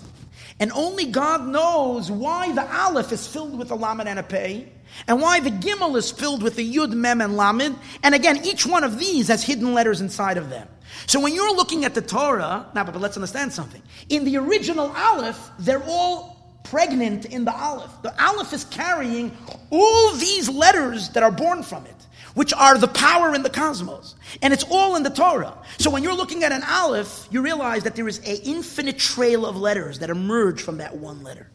[0.59, 4.71] And only God knows why the aleph is filled with a lamed and a pei,
[5.07, 7.77] and why the gimel is filled with the yud, mem, and lamed.
[8.03, 10.69] And again, each one of these has hidden letters inside of them.
[11.05, 13.81] So when you're looking at the Torah, now, but let's understand something.
[14.09, 17.91] In the original aleph, they're all pregnant in the aleph.
[18.01, 19.35] The aleph is carrying
[19.69, 21.95] all these letters that are born from it,
[22.33, 24.15] which are the power in the cosmos.
[24.41, 25.57] And it's all in the Torah.
[25.77, 29.45] So when you're looking at an aleph, you realize that there is an infinite trail
[29.45, 31.49] of letters that emerge from that one letter.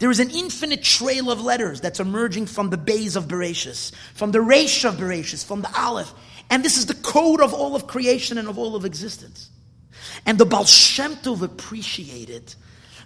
[0.00, 4.32] There is an infinite trail of letters that's emerging from the bays of Bereshis, from
[4.32, 6.12] the Resh of Bereshis, from the Aleph.
[6.50, 9.50] And this is the code of all of creation and of all of existence.
[10.26, 12.54] And the Baal Shem Tov appreciated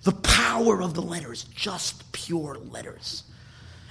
[0.03, 3.25] the power of the letters, just pure letters.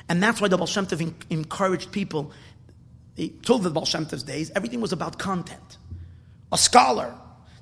[0.10, 2.32] And that's why the Baal Shem Tov encouraged people.
[3.16, 5.78] He told the Baal Shem Tov's days, everything was about content.
[6.52, 7.14] A scholar,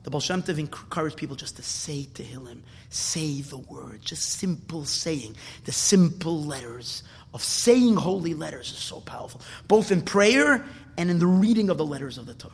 [0.04, 4.24] the Baal Shem Tov encouraged people just to say to Tehillim, say the word, just
[4.24, 5.36] simple saying.
[5.66, 10.66] The simple letters of saying holy letters is so powerful, both in prayer
[10.98, 12.54] and in the reading of the letters of the Torah.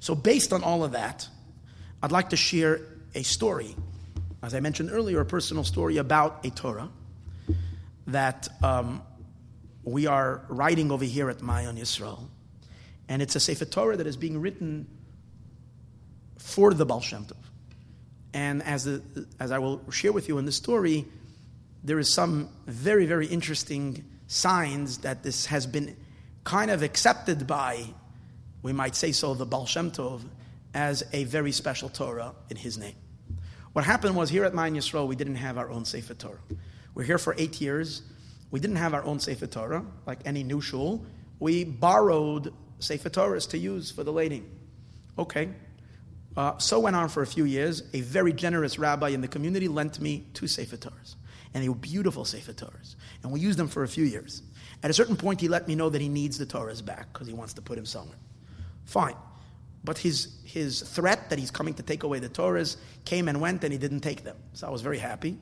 [0.00, 1.28] So, based on all of that,
[2.02, 2.80] I'd like to share
[3.14, 3.74] a story
[4.46, 6.88] as I mentioned earlier, a personal story about a Torah
[8.06, 9.02] that um,
[9.82, 12.28] we are writing over here at Maayon Yisrael.
[13.08, 14.86] And it's a Sefer Torah that is being written
[16.38, 17.36] for the Baal Shem Tov.
[18.32, 19.02] And as, the,
[19.40, 21.06] as I will share with you in the story,
[21.82, 25.96] there is some very, very interesting signs that this has been
[26.46, 27.84] kind of accepted by,
[28.62, 30.22] we might say so, the Baal Shem Tov
[30.72, 32.94] as a very special Torah in his name.
[33.72, 36.38] What happened was here at Maayon Yisrael, we didn't have our own Sefer Torah.
[36.94, 38.02] We're here for eight years.
[38.52, 41.04] We didn't have our own Sefer Torah, like any new shul.
[41.40, 44.48] We borrowed Sefer Torahs to use for the leining.
[45.18, 45.50] Okay.
[46.36, 47.82] Uh, so went on for a few years.
[47.92, 51.16] A very generous rabbi in the community lent me two Sefer Torahs.
[51.54, 52.94] And they were beautiful Sefer Torahs.
[53.24, 54.42] And we used them for a few years.
[54.82, 57.26] At a certain point, he let me know that he needs the Torahs back because
[57.26, 58.18] he wants to put them somewhere.
[58.84, 59.16] Fine.
[59.84, 63.64] But his, his threat that he's coming to take away the Torahs came and went,
[63.64, 64.36] and he didn't take them.
[64.52, 65.30] So I was very happy.
[65.30, 65.38] And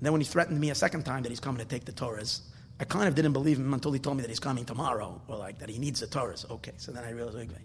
[0.00, 2.40] then when he threatened me a second time that he's coming to take the Torahs,
[2.80, 5.36] I kind of didn't believe him until he told me that he's coming tomorrow, or
[5.36, 6.48] like that he needs the Torahs.
[6.48, 7.62] Okay, so then I realized, okay.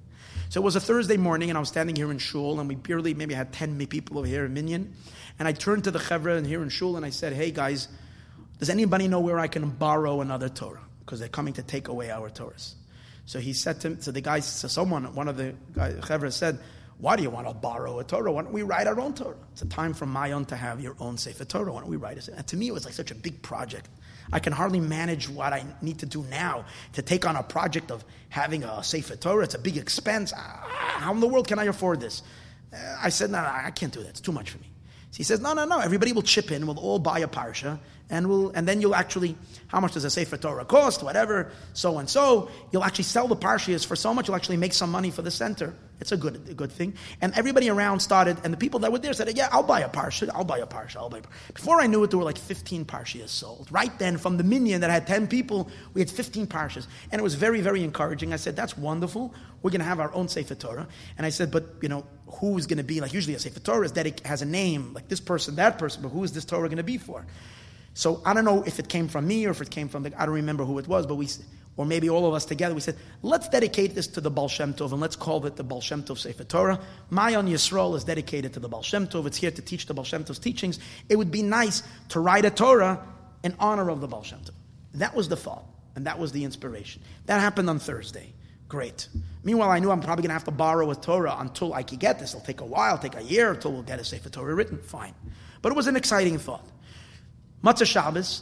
[0.50, 2.76] So it was a Thursday morning, and I was standing here in Shul, and we
[2.76, 4.94] barely maybe had 10 people over here in Minyan.
[5.38, 7.88] And I turned to the Chevra and here in Shul, and I said, hey guys,
[8.58, 10.82] does anybody know where I can borrow another Torah?
[11.06, 12.76] Because they're coming to take away our Torahs.
[13.26, 16.60] So he said to so the guy, so someone, one of the guys, said,
[16.98, 18.32] why do you want to borrow a Torah?
[18.32, 19.36] Why don't we write our own Torah?
[19.52, 21.74] It's a time for Maayon to have your own Sefer Torah.
[21.74, 22.28] Why don't we write it?
[22.28, 23.90] And to me, it was like such a big project.
[24.32, 27.92] I can hardly manage what I need to do now to take on a project
[27.92, 29.44] of having a Sefer Torah.
[29.44, 30.34] It's a big expense.
[30.36, 30.66] Ah,
[30.98, 32.24] how in the world can I afford this?
[33.02, 34.10] I said, no, no, I can't do that.
[34.10, 34.70] It's too much for me.
[35.12, 35.80] So he says, no, no, no.
[35.80, 36.66] Everybody will chip in.
[36.66, 37.80] We'll all buy a parsha,
[38.10, 39.36] and we'll, and then you'll actually,
[39.68, 41.04] how much does a sefer Torah cost?
[41.04, 42.50] Whatever, so and so.
[42.72, 44.28] You'll actually sell the parshas for so much.
[44.28, 45.74] You'll actually make some money for the center.
[46.00, 46.96] It's a good, a good thing.
[47.22, 49.90] And everybody around started, and the people that were there said, yeah, I'll buy a
[49.90, 50.30] parsha.
[50.34, 50.98] I'll buy a parsha.
[50.98, 51.20] I'll buy.
[51.20, 53.70] A Before I knew it, there were like 15 parshas sold.
[53.72, 57.24] Right then, from the minyan that had 10 people, we had 15 parshas, and it
[57.24, 58.34] was very, very encouraging.
[58.34, 59.34] I said, that's wonderful.
[59.62, 60.88] We're going to have our own sefer Torah.
[61.18, 63.86] And I said, but you know, who's going to be like usually a sefer Torah
[63.86, 66.44] is that it has a name like this person, that person, but who is this
[66.44, 67.26] Torah going to be for?
[67.94, 70.22] So I don't know if it came from me or if it came from the
[70.22, 71.28] I don't remember who it was, but we
[71.76, 74.74] or maybe all of us together we said let's dedicate this to the Baal Shem
[74.74, 76.80] Tov and let's call it the Baal Shem Tov Sefer Torah.
[77.12, 79.26] Maayon Yisrael is dedicated to the Baal Shem Tov.
[79.28, 80.80] It's here to teach the Baal Shem Tov's teachings.
[81.10, 83.06] It would be nice to write a Torah
[83.44, 84.52] in honor of the Baal Shem Tov.
[84.96, 85.66] That was the thought
[85.96, 87.02] and that was the inspiration.
[87.26, 88.34] That happened on Thursday.
[88.68, 89.08] Great.
[89.44, 92.00] Meanwhile, I knew I'm probably going to have to borrow a Torah until I could
[92.00, 92.34] get this.
[92.34, 94.80] It'll take a while, take a year until we'll get a Sefer Torah written.
[94.80, 95.14] Fine.
[95.62, 96.66] But it was an exciting thought.
[97.64, 98.42] Motzei Shabbos,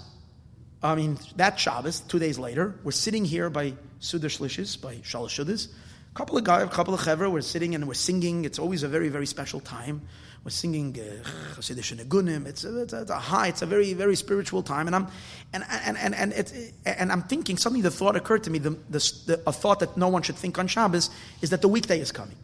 [0.82, 5.40] I mean, that Shabbos, two days later, we're sitting here by Seudah Shlishis, by Shalosh
[5.40, 5.68] Seudos.
[6.12, 8.46] A couple of guys, a couple of chevra, we're sitting and we're singing.
[8.46, 10.02] It's always a very, very special time.
[10.44, 14.88] We're singing Chassidish uh, It's, a high, it's a very, very spiritual time.
[14.88, 15.08] And I'm,
[15.54, 16.52] and, and, and, and, it's,
[16.84, 19.96] and I'm thinking, suddenly the thought occurred to me, the, the, the, a thought that
[19.98, 21.12] no one should think on Shabbos,
[21.44, 22.38] is that the weekday is coming.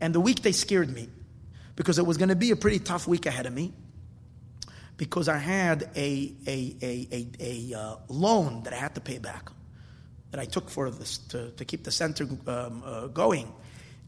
[0.00, 1.10] And the weekday scared me
[1.76, 3.74] because it was going to be a pretty tough week ahead of me
[4.96, 7.28] because I had a, a, a, a,
[7.72, 9.50] a uh, loan that I had to pay back
[10.30, 13.52] that I took for this to, to keep the center um, uh, going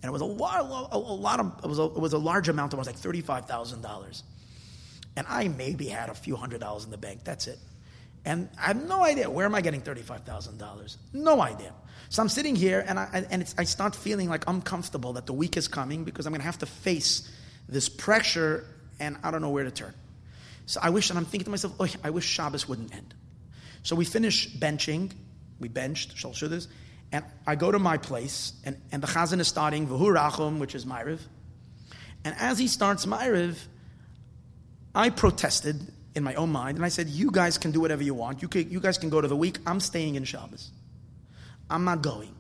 [0.03, 0.61] and it was a lot,
[0.93, 2.73] a, a lot of, it was a, it was a large amount.
[2.73, 4.23] It was like thirty-five thousand dollars,
[5.17, 7.25] and I maybe had a few hundred dollars in the bank.
[7.25, 7.59] That's it.
[8.25, 10.97] And I have no idea where am I getting $35,000?
[11.15, 11.73] No idea.
[12.11, 15.57] So I'm sitting here and I, and I start feeling like uncomfortable that the week
[15.57, 17.31] is coming because I'm going to have to face
[17.69, 18.67] this pressure
[18.99, 19.95] and I don't know where to turn.
[20.69, 23.15] So I wish, and I'm thinking to myself, oh, I wish Shabbos wouldn't end.
[23.85, 25.11] So we finish benching,
[25.59, 26.67] we benched, Shalosh Seudos,
[27.11, 30.75] and I go to my place, and, and the Chazan is starting V'hu Rachum, which
[30.75, 31.21] is Ma'ariv.
[32.23, 33.57] And as he starts Ma'ariv,
[34.95, 38.13] I protested in my own mind, and I said, You guys can do whatever you
[38.13, 38.43] want.
[38.43, 39.57] You, can, you guys can go to the week.
[39.67, 40.71] I'm staying in Shabbos.
[41.71, 42.35] I'm not going.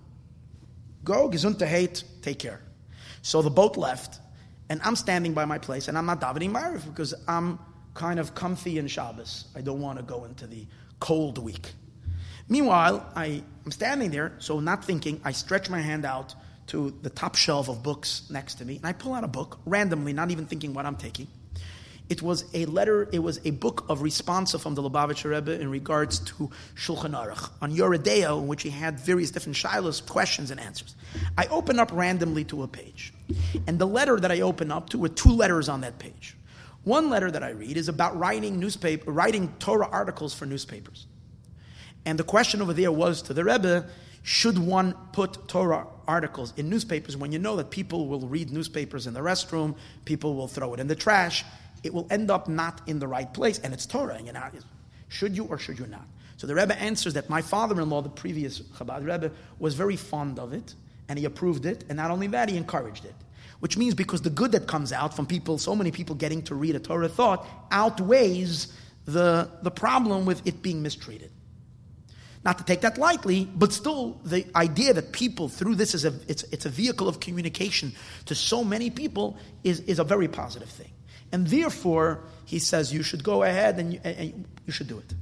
[1.02, 2.04] Go, hate.
[2.20, 2.60] take care.
[3.22, 4.20] So the boat left,
[4.68, 7.58] and I'm standing by my place, and I'm not davening Ma'ariv because I'm
[7.98, 9.46] kind of comfy in Shabbos.
[9.56, 10.64] I don't want to go into the
[11.00, 11.72] cold week.
[12.48, 16.34] Meanwhile, I, am standing there, so not thinking, I stretch my hand out
[16.68, 19.58] to the top shelf of books next to me, and I pull out a book
[19.66, 21.26] randomly, not even thinking what I'm taking.
[22.08, 25.68] It was a letter, it was a book of responsa from the Lubavitcher Rebbe in
[25.68, 30.52] regards to Shulchan Aruch on Yoreh De'ah, in which he had various different shilas, questions
[30.52, 30.94] and answers.
[31.36, 33.12] I open up randomly to a page.
[33.66, 36.37] And the letter that I open up to were two letters on that page.
[36.88, 41.06] One letter that I read is about writing newspaper, writing Torah articles for newspapers.
[42.06, 43.86] And the question over there was to the Rebbe,
[44.22, 49.06] should one put Torah articles in newspapers when you know that people will read newspapers
[49.06, 49.76] in the restroom,
[50.06, 51.44] people will throw it in the trash,
[51.82, 54.18] it will end up not in the right place, and it's Torah.
[54.22, 54.48] You know,
[55.08, 56.06] should you or should you not?
[56.38, 60.54] So the Rebbe answers that my father-in-law, the previous Chabad Rebbe, was very fond of
[60.54, 60.74] it,
[61.10, 63.14] and he approved it, and not only that, he encouraged it.
[63.60, 66.54] Which means because the good that comes out from people, so many people getting to
[66.54, 68.72] read a Torah thought, outweighs
[69.04, 71.32] the, the problem with it being mistreated.
[72.44, 76.14] Not to take that lightly, but still the idea that people through this is a
[76.28, 77.92] it's, it's a vehicle of communication
[78.26, 80.92] to so many people is, is a very positive thing.
[81.32, 85.14] And therefore, he says you should go ahead and you, and you should do it.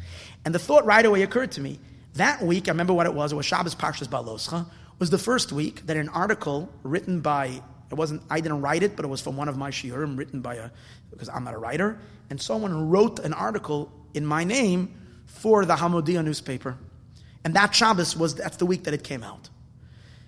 [0.45, 1.80] And the thought right away occurred to me.
[2.14, 4.66] That week, I remember what it was, it was Shabbos Parshas Behaaloscha,
[4.99, 7.61] was the first week that an article written by,
[7.91, 10.41] it wasn't, I didn't write it, but it was from one of my shiurim, written
[10.41, 10.70] by a,
[11.11, 11.99] because I'm not a writer,
[12.30, 14.95] and someone wrote an article in my name
[15.26, 16.76] for the Hamodia newspaper.
[17.45, 19.49] And that Shabbos was, that's the week that it came out.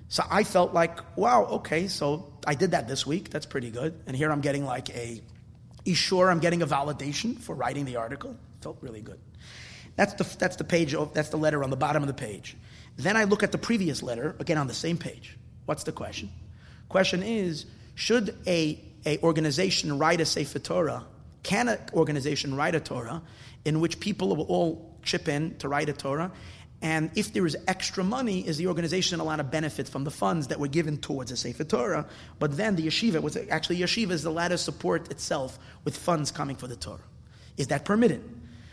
[0.08, 3.30] So I felt like, wow, okay, so I did that this week.
[3.30, 4.00] That's pretty good.
[4.06, 5.22] And here I'm getting like a
[5.94, 8.36] sure I'm getting a validation for writing the article.
[8.60, 9.18] Felt really good.
[9.96, 12.56] That's the, that's the page, of, that's the letter on the bottom of the page.
[12.96, 15.36] Then I look at the previous letter, again on the same page.
[15.64, 16.30] What's the question?
[16.88, 21.04] Question is, should a, a organization write a Sefer Torah?
[21.42, 23.22] Can an organization write a Torah
[23.64, 26.32] in which people will all chip in to write a Torah?
[26.80, 30.46] And if there is extra money, is the organization allowed to benefit from the funds
[30.48, 32.06] that were given towards a Sefer Torah?
[32.38, 36.56] But then the yeshiva, was actually yeshiva is the latter support itself with funds coming
[36.56, 37.00] for the Torah.
[37.56, 38.22] Is that permitted?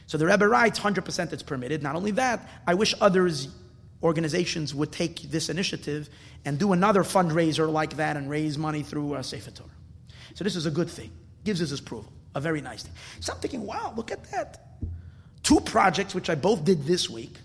[0.08, 1.82] So the Rebbe writes 100% it's permitted.
[1.82, 3.48] Not only that, I wish others,
[4.06, 6.10] organizations would take this initiative
[6.46, 9.70] and do another fundraiser like that and raise money through a Sefer Torah.
[10.36, 11.12] So this is a good thing.
[11.44, 12.14] Gives us approval.
[12.36, 12.94] A very nice thing.
[13.20, 14.78] So I'm thinking, wow, look at that.
[15.42, 17.36] Two projects which I both did this week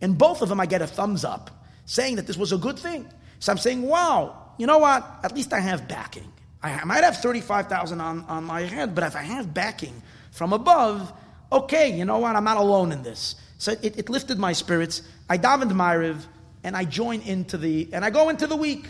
[0.00, 1.50] and both of them, I get a thumbs up
[1.86, 3.08] saying that this was a good thing.
[3.40, 5.04] So I'm saying, wow, you know what?
[5.22, 6.30] At least I have backing.
[6.62, 11.12] I might have 35,000 on, on my head, but if I have backing from above,
[11.52, 12.36] okay, you know what?
[12.36, 13.36] I'm not alone in this.
[13.58, 15.02] So it, it lifted my spirits.
[15.28, 16.24] I davened Ma'ariv,
[16.62, 18.86] and I join into the, and I go into the week.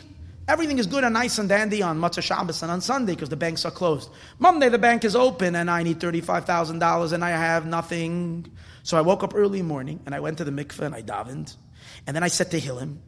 [0.47, 3.37] Everything is good and nice and dandy on Motzei Shabbos and on Sunday because the
[3.37, 4.11] banks are closed.
[4.39, 8.47] Monday the bank is open and I need $35,000 and I have nothing.
[8.83, 11.57] So I woke up early morning and I went to the mikveh and I davened.
[12.07, 12.99] And then I said to Tehillim.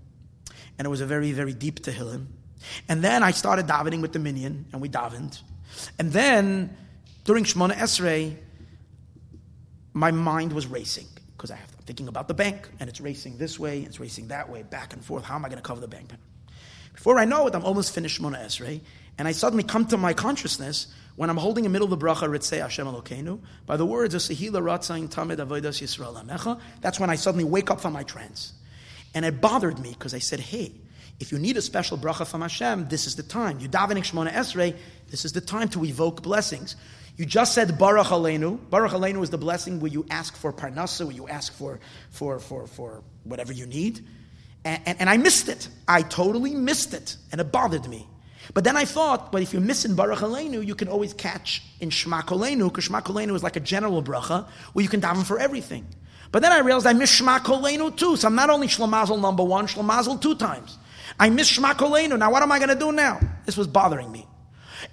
[0.78, 2.26] And it was a very, very deep Tehillim.
[2.88, 5.40] And then I started davening with the minyan and we davened.
[5.98, 6.74] And then
[7.24, 8.36] during Shemona Esrei,
[9.92, 13.80] my mind was racing because I'm thinking about the bank and it's racing this way,
[13.80, 15.24] it's racing that way, back and forth.
[15.24, 16.12] How am I going to cover the bank?
[16.94, 18.80] Before I know it, I'm almost finished Shemona Esrei,
[19.18, 22.04] and I suddenly come to my consciousness when I'm holding in the middle of the
[22.04, 26.58] bracha Ritzei Hashem Elokeinu by the words of Sehila Ratzon Tamid Avodas Yisrael Amecha.
[26.80, 28.54] That's when I suddenly wake up from my trance,
[29.14, 30.72] and it bothered me because I said, "Hey,
[31.20, 33.60] if you need a special bracha from Hashem, this is the time.
[33.60, 34.74] You davening Shemona Esrei,
[35.10, 36.76] this is the time to evoke blessings."
[37.16, 38.58] You just said Baruch Aleinu.
[38.68, 42.38] Baruch Aleinu is the blessing where you ask for parnasa, where you ask for, for,
[42.38, 44.06] for, for whatever you need.
[44.64, 45.68] And, and, and, I missed it.
[45.88, 47.16] I totally missed it.
[47.32, 48.06] And it bothered me.
[48.52, 51.62] But then I thought, but if you miss in Baruch Aleinu, you can always catch
[51.80, 55.24] in Shema Kolenu, because Shema Kolenu is like a general bracha, where you can daven
[55.24, 55.86] for everything.
[56.32, 58.16] But then I realized I missed Shema Kolenu too.
[58.16, 60.78] So I'm not only Shlamazel number one, Shlamazel two times.
[61.18, 62.18] I missed Shema Kolenu.
[62.18, 63.20] Now what am I going to do now?
[63.46, 64.26] This was bothering me.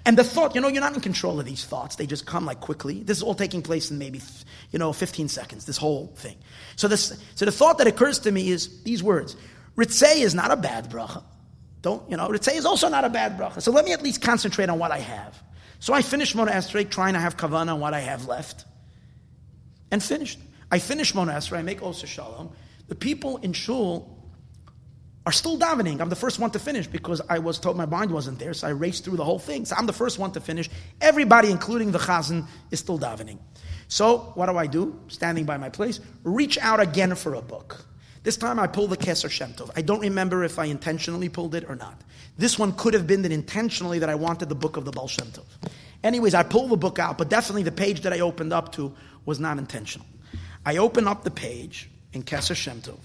[0.06, 1.96] And the thought, you know, you're not in control of these thoughts.
[1.96, 3.02] They just come like quickly.
[3.02, 4.20] This is all taking place in maybe,
[4.70, 6.36] you know, 15 seconds, this whole thing.
[6.76, 9.36] So, this, so the thought that occurs to me is these words.
[9.76, 11.22] Ritzei is not a bad bracha.
[11.82, 13.60] Don't, you know, Ritzei is also not a bad bracha.
[13.60, 15.42] So let me at least concentrate on what I have.
[15.80, 18.64] So I finished Mona Esrei trying to have kavana on what I have left.
[19.90, 20.38] And finished.
[20.70, 22.52] I finish Mona Esrei, I make Osa Shalom.
[22.88, 24.13] The people in Shul
[25.26, 26.00] are still davening.
[26.00, 28.66] I'm the first one to finish because I was told my mind wasn't there, so
[28.66, 29.64] I raced through the whole thing.
[29.64, 30.68] So I'm the first one to finish.
[31.00, 33.38] Everybody, including the chazan, is still davening.
[33.88, 34.98] So what do I do?
[35.08, 37.86] Standing by my place, reach out again for a book.
[38.22, 39.70] This time I pull the Keser Shem Tov.
[39.76, 42.00] I don't remember if I intentionally pulled it or not.
[42.38, 45.08] This one could have been that intentionally that I wanted the book of the Baal
[45.08, 45.44] Shem Tov.
[46.02, 48.94] Anyways, I pull the book out, but definitely the page that I opened up to
[49.26, 50.06] was not intentional.
[50.64, 52.98] I open up the page in Keser Shem Tov,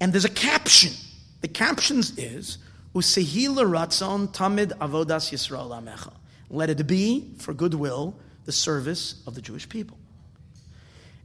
[0.00, 0.92] and there's a caption.
[1.40, 2.58] The caption is,
[2.94, 6.12] Usehila Ratzon Tamid Avodas Yisrael Amecha.
[6.50, 9.98] Let it be for goodwill the service of the Jewish people.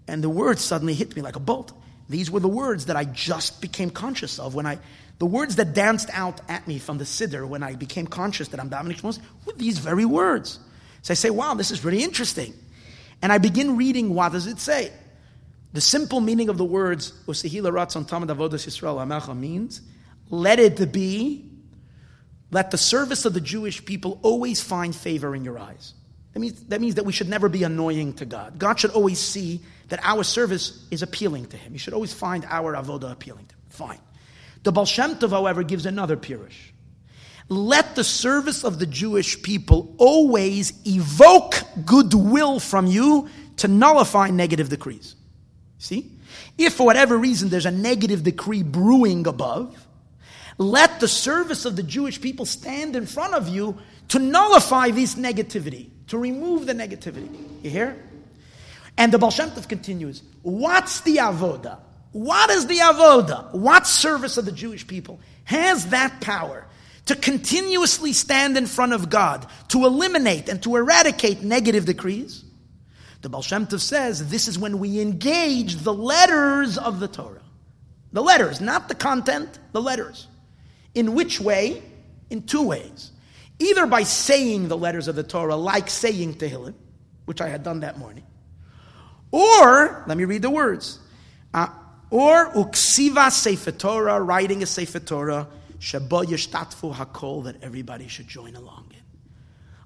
[0.08, 1.72] And the words suddenly hit me like a bolt.
[2.10, 4.80] These were the words that I just became conscious of when I,
[5.20, 8.60] the words that danced out at me from the Siddur when I became conscious that
[8.60, 10.60] I'm Dominic Shmos were these very words.
[11.02, 12.54] So I say, wow, this is really interesting.
[13.22, 14.92] And I begin reading, what does it say?
[15.74, 19.82] The simple meaning of the words, Usehila Ratzon Tamid Avodas Yisrael Amecha means,
[20.30, 21.50] let it be,
[22.52, 25.96] let the service of the Jewish people always find favor in your eyes.
[26.34, 28.60] That means, that means that we should never be annoying to God.
[28.60, 31.74] God should always see that our service is appealing to Him.
[31.74, 33.62] You should always find our avodah appealing to Him.
[33.70, 34.00] Fine.
[34.62, 36.72] The Baal Shem Tov, however, gives another pirush.
[37.50, 41.56] Let the service of the Jewish people always evoke
[41.86, 45.16] goodwill from you to nullify negative decrees.
[45.84, 46.10] See?
[46.58, 49.86] If for whatever reason there's a negative decree brewing above,
[50.58, 53.78] let the service of the Jewish people stand in front of you
[54.08, 57.28] to nullify this negativity, to remove the negativity.
[57.62, 58.02] You hear?
[58.98, 61.80] And the Baal Shem Tov continues, what's the avoda?
[62.14, 63.54] What is the avoda?
[63.54, 66.66] What service of the Jewish people has that power
[67.08, 72.46] to continuously stand in front of God, to eliminate and to eradicate negative decrees?
[73.24, 77.42] The Baal Shem Tov says this is when we engage the letters of the Torah.
[78.12, 80.28] The letters, not the content, the letters.
[80.94, 81.82] In which way?
[82.30, 83.12] In two ways.
[83.60, 86.76] Either by saying the letters of the Torah, like saying Tehillim,
[87.24, 88.26] which I had done that morning,
[89.32, 91.00] or, let me read the words,
[91.54, 91.68] uh,
[92.10, 95.48] or uksiva sefer Torah, writing a sefer Torah,
[95.80, 99.02] shabo yishtatfu hakol, that everybody should join along in.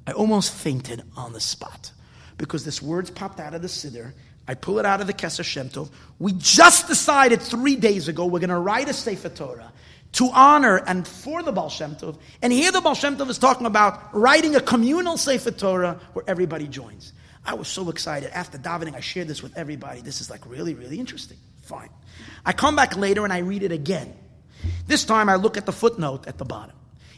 [0.07, 1.91] I almost fainted on the spot
[2.37, 4.13] because this words popped out of the siddur.
[4.47, 5.89] I pull it out of the Keser Shem Tov.
[6.19, 9.73] We just decided three days ago we're going to write a Sefer Torah
[10.13, 12.17] to honor and for the Baal Shem Tov.
[12.41, 16.23] And here the Baal Shem Tov is talking about writing a communal Sefer Torah where
[16.27, 17.11] everybody joins.
[17.45, 18.31] I was so excited.
[18.33, 20.01] After davening, I shared this with everybody.
[20.01, 21.37] This is like really, really interesting.
[21.63, 21.89] Fine.
[22.45, 24.13] I come back later and I read it again.
[24.87, 26.75] This time I look at the footnote at the bottom.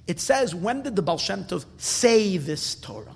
[0.07, 3.15] It says, when did the Baal Shem Tov say this Torah?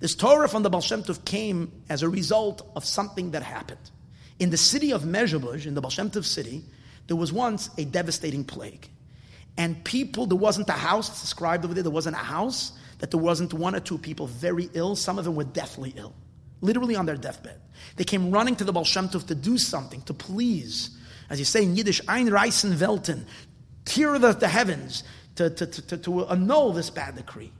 [0.00, 3.90] This Torah from the Baal Shem Tov came as a result of something that happened.
[4.38, 6.64] In the city of Mezhebush, in the Baal Shem Tov city,
[7.08, 8.88] there was once a devastating plague.
[9.56, 13.20] And people, there wasn't a house, described over there, there wasn't a house that there
[13.20, 14.94] wasn't one or two people very ill.
[14.94, 16.14] Some of them were deathly ill
[16.60, 17.60] literally on their deathbed.
[17.96, 20.96] They came running to the Baal Shem Tov to do something, to please,
[21.30, 23.24] as you say in Yiddish, ein reisen welten,
[23.84, 25.04] tear the, the heavens,
[25.36, 27.52] to, to, to, to, annul this bad decree.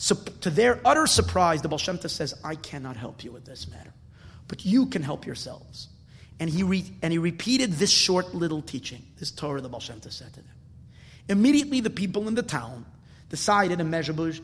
[0.00, 3.44] So, to their utter surprise, the Baal Shem Tov says, I cannot help you with
[3.44, 3.92] this matter,
[4.46, 5.88] but you can help yourselves.
[6.38, 10.00] And he, re- and he repeated this short little teaching, this Torah the Baal Shem
[10.00, 10.54] Tov said to them.
[11.28, 12.86] Immediately, the people in the town
[13.28, 14.40] decided in Mezhebush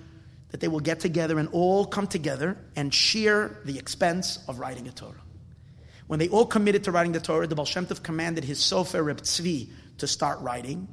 [0.50, 4.88] that they will get together and all come together and share the expense of writing
[4.88, 5.22] a Torah.
[6.08, 9.04] When they all committed to writing the Torah, the Baal Shem Tov commanded his Sofer
[9.04, 9.68] Reb Tzvi
[9.98, 10.88] to start writing.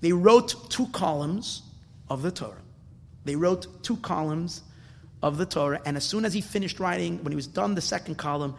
[0.00, 1.62] They wrote two columns
[2.08, 2.56] of the Torah.
[3.24, 4.62] They wrote two columns
[5.22, 7.80] of the Torah, and as soon as he finished writing, when he was done the
[7.80, 8.54] second column,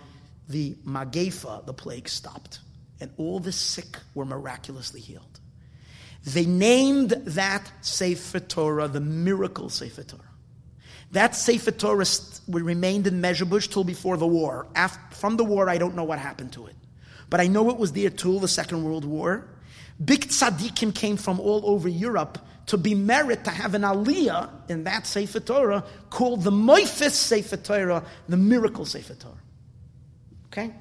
[0.48, 2.60] the Magefa, the plague, stopped.
[3.00, 5.40] And all the sick were miraculously healed.
[6.24, 10.22] They named that Sefer Torah the miracle Sefer Torah.
[11.12, 12.06] That Sefer Torah
[12.48, 14.68] remained in Mezhebush till before the war.
[14.76, 16.76] After, from the war, I don't know what happened to it.
[17.30, 19.48] But I know it was there till the Second World War.
[20.04, 24.86] Big tzaddikim came from all over Europe to be merit to have an aliyah in
[24.86, 29.34] that Sefer Torah called the Moifis Sefer Torah, the miracle Sefer Torah.
[30.48, 30.74] Okay?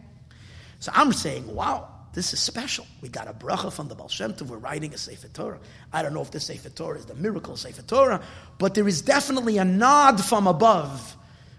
[0.79, 2.87] So I'm saying, wow, this is special.
[3.03, 4.49] We got a bracha from the Baal Shem Tov.
[4.49, 5.59] We're writing a Sefer Torah.
[5.93, 8.23] I don't know if this Sefer Torah is the miracle Sefer Torah,
[8.59, 11.17] but there is definitely a nod from above.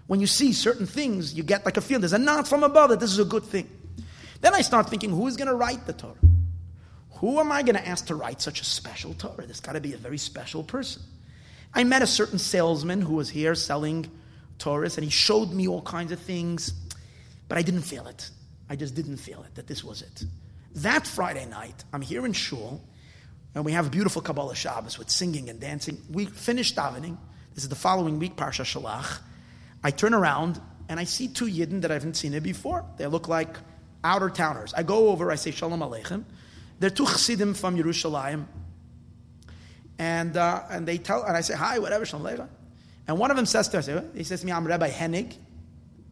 [0.08, 2.00] When you see certain things, you get like a feeling.
[2.00, 3.70] There's a nod from above that this is a good thing.
[4.40, 6.14] Then I start thinking, who is going to write the Torah?
[7.22, 9.46] Who am I going to ask to write such a special Torah?
[9.46, 11.02] There's got to be a very special person.
[11.72, 14.10] I met a certain salesman who was here selling
[14.58, 16.72] Torahs, and he showed me all kinds of things,
[17.48, 18.28] but I didn't feel it.
[18.68, 20.24] I just didn't feel it, that this was it.
[20.74, 22.82] That Friday night, I'm here in Shul,
[23.54, 26.02] and we have a beautiful Kabbalah Shabbos with singing and dancing.
[26.10, 27.18] We finished davening.
[27.54, 29.20] This is the following week, Parsha Shalach.
[29.84, 32.84] I turn around and I see two Yidden that I haven't seen it before.
[32.96, 33.58] They look like
[34.02, 34.74] outer towners.
[34.74, 36.24] I go over, I say Shalom Aleichem.
[36.82, 38.44] They're two Chassidim from Yerushalayim.
[40.00, 42.48] And, uh, and they tell, and I say, hi, whatever, Shalom Aleichem.
[43.06, 45.36] And one of them says to us, he says to me, I'm Rabbi Hennig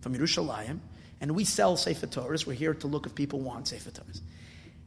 [0.00, 0.78] from Yerushalayim,
[1.20, 2.46] and we sell Sefer Torahs.
[2.46, 4.20] We're here to look if people want Sefer Torahs.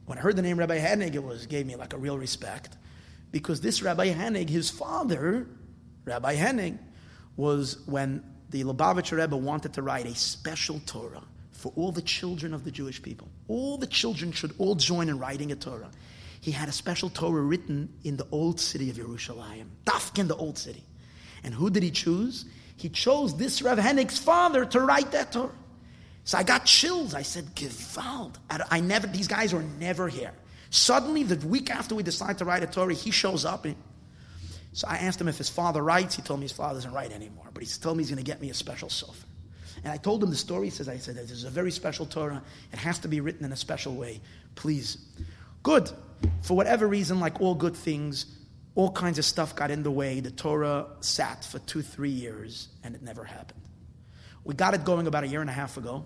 [0.06, 2.78] When I heard the name Rabbi Hennig, it was gave me like a real respect
[3.34, 5.48] because this Rabbi Hennig, his father,
[6.06, 6.78] Rabbi Hennig,
[7.36, 11.24] was when the Lubavitcher Rebbe wanted to write a special Torah
[11.64, 13.30] for all the children of the Jewish people.
[13.48, 15.90] All the children should all join in writing a Torah.
[16.42, 20.36] He had a special Torah written in the old city of Yerushalayim, Dafk in the
[20.36, 20.84] old city.
[21.42, 22.44] And who did he choose?
[22.76, 25.56] He chose this Rav Hennig's father to write that Torah.
[26.26, 27.14] So I got chills.
[27.14, 28.36] I said, Gewalt.
[28.50, 30.34] I never, these guys were never here.
[30.70, 33.64] Suddenly, the week after we decided to write a Torah, he shows up.
[33.64, 33.78] And,
[34.74, 36.14] so I asked him if his father writes.
[36.18, 38.30] He told me his father doesn't write anymore, but he told me he's going to
[38.30, 39.24] get me a special sofer.
[39.84, 40.68] And I told him the story.
[40.68, 42.42] He says, I said, this is a very special Torah.
[42.72, 44.22] It has to be written in a special way.
[44.56, 44.98] Please.
[45.62, 45.92] Good.
[46.42, 48.26] For whatever reason, like all good things,
[48.76, 50.20] all kinds of stuff got in the way.
[50.20, 53.62] The Torah sat for two, three years, and it never happened.
[54.46, 56.06] We got it going about a year and a half ago.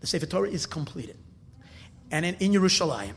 [0.00, 1.16] The Sefer Torah is completed.
[2.10, 3.14] And in, in Yerushalayim.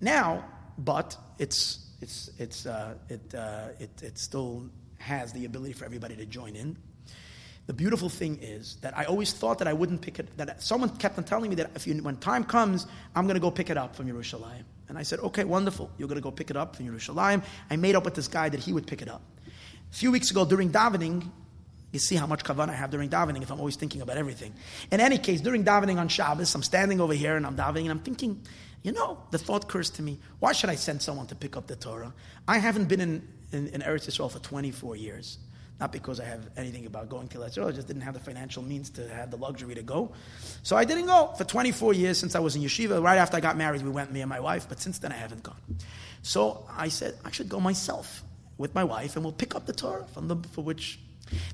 [0.00, 0.44] Now,
[0.78, 4.68] but it's, it's, it's, uh, it, uh, it, it still
[4.98, 6.76] has the ability for everybody to join in.
[7.66, 10.90] The beautiful thing is that I always thought that I wouldn't pick it, that someone
[10.96, 13.70] kept on telling me that if you, when time comes, I'm going to go pick
[13.70, 14.62] it up from Yerushalayim.
[14.88, 15.90] And I said, okay, wonderful.
[15.98, 17.42] You're going to go pick it up from Yerushalayim.
[17.68, 19.22] I made up with this guy that he would pick it up.
[19.90, 21.28] A few weeks ago during davening,
[21.92, 24.54] you see how much kavan I have during davening if I'm always thinking about everything.
[24.92, 27.90] In any case, during davening on Shabbos, I'm standing over here and I'm davening and
[27.90, 28.42] I'm thinking,
[28.82, 31.66] you know, the thought occurs to me, why should I send someone to pick up
[31.66, 32.12] the Torah?
[32.46, 35.38] I haven't been in, in, in Eretz Yisrael for 24 years.
[35.78, 38.20] Not because I have anything about going to Eretz Yisrael, I just didn't have the
[38.20, 40.12] financial means to have the luxury to go.
[40.62, 43.02] So I didn't go for 24 years since I was in yeshiva.
[43.02, 45.16] Right after I got married, we went, me and my wife, but since then I
[45.16, 45.60] haven't gone.
[46.22, 48.22] So I said, I should go myself
[48.56, 50.98] with my wife and we'll pick up the Torah from the, for which.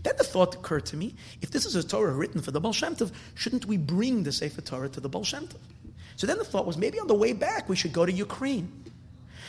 [0.02, 2.74] Then the thought occurred to me, if this is a Torah written for the Baal
[2.74, 5.56] Shem Tov, shouldn't we bring the Sefer Torah to the Baal Shem Tov?
[6.16, 8.70] So then the thought was, maybe on the way back we should go to Ukraine.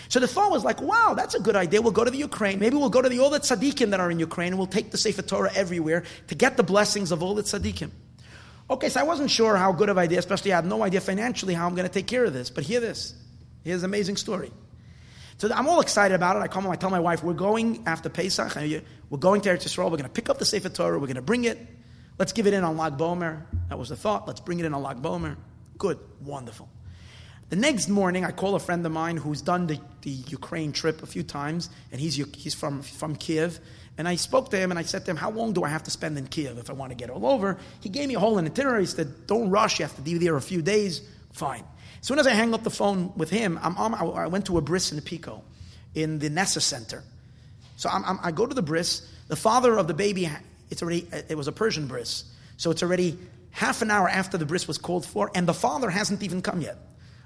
[0.10, 1.82] So the thought was like, wow, that's a good idea.
[1.82, 2.60] We'll go to the Ukraine.
[2.60, 4.92] Maybe we'll go to the all the tzaddikim that are in Ukraine and we'll take
[4.92, 7.90] the Sefer Torah everywhere to get the blessings of all the tzaddikim.
[8.70, 11.54] Okay, so I wasn't sure how good of idea, especially I had no idea financially
[11.54, 12.50] how I'm going to take care of this.
[12.50, 13.14] But hear this.
[13.64, 14.52] Here's an amazing story.
[15.38, 16.40] So I'm all excited about it.
[16.40, 18.56] I come home, I tell my wife, we're going after Pesach.
[18.56, 19.86] We're going to Eretz Yisrael.
[19.86, 21.00] We're going to pick up the Sefer Torah.
[21.00, 21.58] We're going to bring it.
[22.20, 23.42] Let's give it in on Lag Bomer.
[23.70, 24.28] That was the thought.
[24.28, 25.36] Let's bring it in on Lag Bomer.
[25.78, 26.00] Good.
[26.22, 26.70] Wonderful.
[27.54, 31.04] The next morning, I call a friend of mine who's done the, the Ukraine trip
[31.04, 33.60] a few times, and he's, he's from, from Kiev.
[33.96, 35.84] And I spoke to him and I said to him, How long do I have
[35.84, 37.60] to spend in Kiev if I want to get all over?
[37.80, 38.82] He gave me a whole itinerary.
[38.82, 41.08] He said, Don't rush, you have to be there a few days.
[41.34, 41.64] Fine.
[42.02, 44.62] As soon as I hang up the phone with him, I'm I went to a
[44.62, 45.44] bris in the Pico,
[45.94, 47.04] in the Nessah Center.
[47.78, 49.08] So I'm, I'm, i go to the bris.
[49.28, 50.28] The father of the baby,
[50.72, 52.24] it's already, it was a Persian bris.
[52.58, 53.16] So it's already
[53.52, 56.60] half an hour after the bris was called for, and the father hasn't even come
[56.60, 56.78] yet.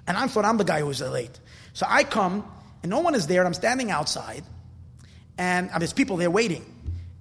[0.08, 1.40] And I'm thought I'm the guy who was late.
[1.74, 2.50] So I come,
[2.82, 4.44] and no one is there, I'm standing outside,
[5.38, 6.74] and there's people there waiting.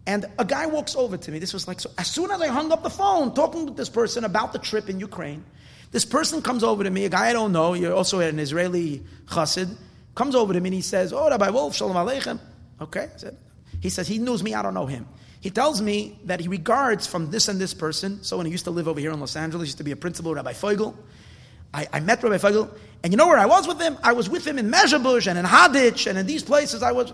[0.07, 1.41] And a guy walks over to me.
[1.41, 3.89] This was like, so as soon as I hung up the phone talking with this
[3.89, 5.45] person about the trip in Ukraine,
[5.91, 9.03] this person comes over to me, a guy I don't know, you're also an Israeli
[9.27, 9.77] chassid,
[10.15, 12.39] comes over to me and he says, Oh, Rabbi Wolf, Shalom Aleichem.
[12.81, 13.09] Okay.
[13.17, 13.37] Said,
[13.81, 15.07] he says, he knows me, I don't know him.
[15.41, 18.71] He tells me that he regards from this and this person, someone who used to
[18.71, 20.95] live over here in Los Angeles, used to be a principal, Rabbi Feigel.
[21.77, 22.71] I, I met Rabbi Feigel,
[23.05, 23.99] and you know where I was with him?
[24.03, 27.13] I was with him in Mezhebush and in Haditch and in these places I was.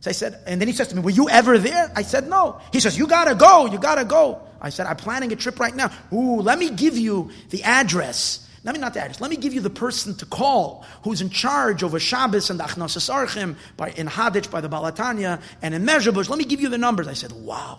[0.00, 1.92] So I said, and then he says to me, Were you ever there?
[1.94, 2.60] I said, No.
[2.72, 4.42] He says, You gotta go, you gotta go.
[4.60, 5.92] I said, I'm planning a trip right now.
[6.12, 8.48] Ooh, let me give you the address.
[8.64, 9.20] Let me not the address.
[9.20, 12.64] Let me give you the person to call who's in charge over Shabbos and the
[12.64, 16.28] Achnos Archim by in Haditch by the Baal HaTanya and in Mezhebush.
[16.28, 17.06] Let me give you the numbers.
[17.06, 17.78] I said, Wow.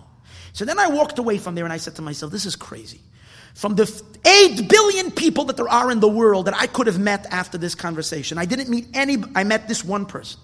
[0.54, 3.02] So then I walked away from there and I said to myself, This is crazy.
[3.54, 7.00] From the 8 billion people that there are in the world that I could have
[7.00, 10.40] met after this conversation, I didn't meet any, I met this one person.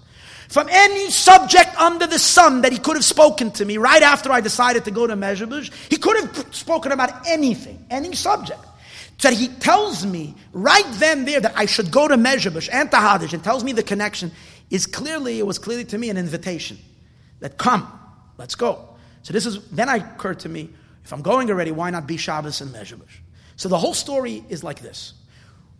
[0.48, 4.32] From any subject under the sun that he could have spoken to me right after
[4.32, 8.60] I decided to go to Mezhebush, he could have spoken about anything, any subject.
[9.22, 12.96] That he tells me right then there that I should go to Mezhebush and to
[12.96, 14.32] Haditch and tells me the connection
[14.70, 16.78] is clearly, it was clearly to me an invitation
[17.40, 17.86] that come,
[18.38, 18.88] let's go.
[19.22, 20.70] So this is, then I occurred to me,
[21.08, 23.22] if I'm going already, why not be Shabbos and Mezhebush?
[23.56, 25.14] So the whole story is like this.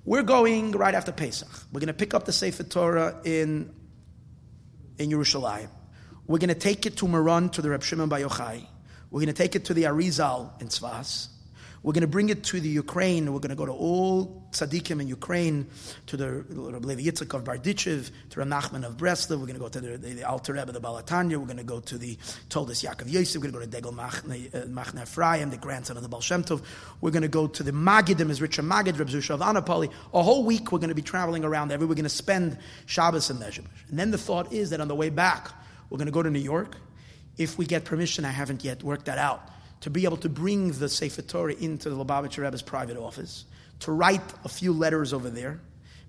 [0.07, 1.51] We're going right after Pesach.
[1.71, 3.71] We're going to pick up the Sefer Torah in,
[4.97, 5.69] in Yerushalayim.
[6.27, 8.65] We're going to take it to Meron, to the Reb Shimon Bar Yochai.
[9.11, 11.29] We're going to take it to the Arizal in Tzfas.
[11.83, 13.33] We're going to bring it to the Ukraine.
[13.33, 15.69] We're going to go to all tzaddikim in Ukraine,
[16.07, 19.39] to the Rabbi Yitzchak of Bardichev, to Rav Nachman of Breslov.
[19.39, 21.37] We're going to go to the, the, the Alter Rebbe, the Baal HaTanya.
[21.37, 22.19] We're going to go to the
[22.49, 23.37] Toldos Yaakov Yosef.
[23.37, 26.21] We're going to go to Degel Machne, uh, Machne Ephraim, the grandson of the Baal
[26.21, 26.63] Shem Tov.
[27.01, 29.93] We're going to go to the Magidim, Mezritcher Magid, Reb Zusha of Anapoli.
[30.13, 31.79] A whole week we're going to be traveling around there.
[31.79, 33.89] We're going to spend Shabbos in Mezhebush.
[33.91, 35.51] And then the thought is that on the way back,
[35.91, 36.77] we're going to go to New York.
[37.37, 39.49] If we get permission, I haven't yet worked that out
[39.81, 43.45] to be able to bring the Sefer Torah into the Lubavitcher Rebbe's private office,
[43.81, 45.61] to write a few letters over there.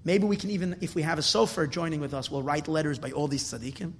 [0.03, 2.97] Maybe we can even, if we have a sofer joining with us, we'll write letters
[2.97, 3.91] by all these tzaddikim.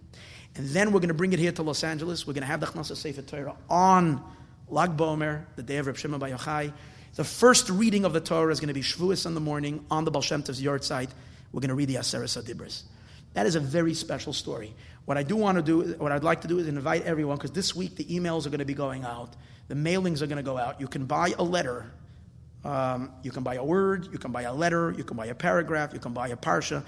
[0.56, 2.26] And then we're going to bring it here to Los Angeles.
[2.26, 4.24] We're going to have the Chnasa Sefer Torah on
[4.70, 6.74] Lag Bomer, the day of Reb Shimon Bar Yochai.
[7.16, 10.06] The first reading of the Torah is going to be Shavuos in the morning on
[10.06, 11.10] the Baal Shem Tov's yahrzeit.
[11.52, 12.84] We're going to read the Aseres Hadibros.
[13.34, 14.74] That is a very special story.
[15.06, 17.52] What I do want to do, what I'd like to do is invite everyone, because
[17.52, 19.36] this week the emails are going to be going out.
[19.70, 20.82] The mailings are going to go out.
[20.82, 21.90] You can buy a letter.
[22.66, 24.10] Um, you can buy a word.
[24.12, 24.94] You can buy a letter.
[24.98, 25.94] You can buy a paragraph.
[25.94, 26.84] You can buy a parsha.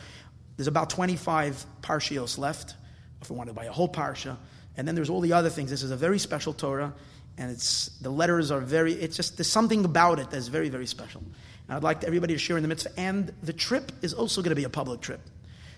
[0.57, 2.75] There's about 25 parshios left
[3.21, 4.35] if we want to buy a whole parsha.
[4.75, 5.69] And then there's all the other things.
[5.69, 6.93] This is a very special Torah,
[7.37, 8.93] and it's the letters are very.
[8.93, 11.21] It's just there's something about it that's very very special.
[11.67, 12.91] And I'd like everybody to share in the mitzvah.
[12.97, 15.21] And the trip is also going to be a public trip.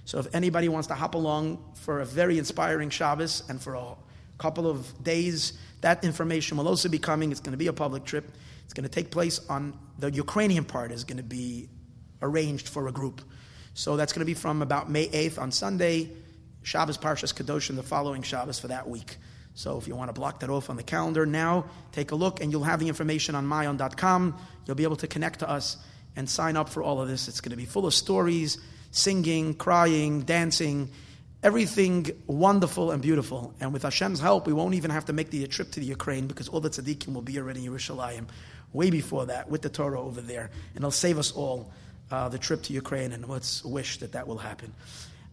[0.05, 3.95] So if anybody wants to hop along for a very inspiring Shabbos and for a
[4.37, 5.53] couple of days
[5.83, 7.31] that information will also be coming.
[7.31, 8.31] It's going to be a public trip.
[8.63, 11.67] It's going to take place on the Ukrainian part is going to be
[12.21, 13.21] arranged for a group.
[13.73, 16.09] So that's going to be from about May 8th on Sunday,
[16.63, 19.17] Shabbos Parshas Kedoshim, the following Shabbos for that week.
[19.55, 22.41] So if you want to block that off on the calendar now, take a look
[22.41, 24.37] and you'll have the information on maayon.com.
[24.65, 25.77] You'll be able to connect to us
[26.15, 27.27] and sign up for all of this.
[27.27, 28.57] It's going to be full of stories,
[28.91, 30.91] singing, crying, dancing
[31.43, 33.53] everything wonderful and beautiful.
[33.59, 36.25] And with Hashem's help, we won't even have to make the trip to the Ukraine
[36.25, 38.25] because all the tzaddikim will be already in Yerushalayim
[38.71, 40.49] way before that with the Torah over there.
[40.73, 41.71] And it'll save us all
[42.09, 43.11] uh, the trip to Ukraine.
[43.11, 44.73] And let's wish that that will happen.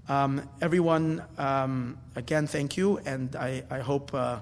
[0.09, 2.99] Um, everyone, um, again, thank you.
[2.99, 4.41] And I, I hope uh,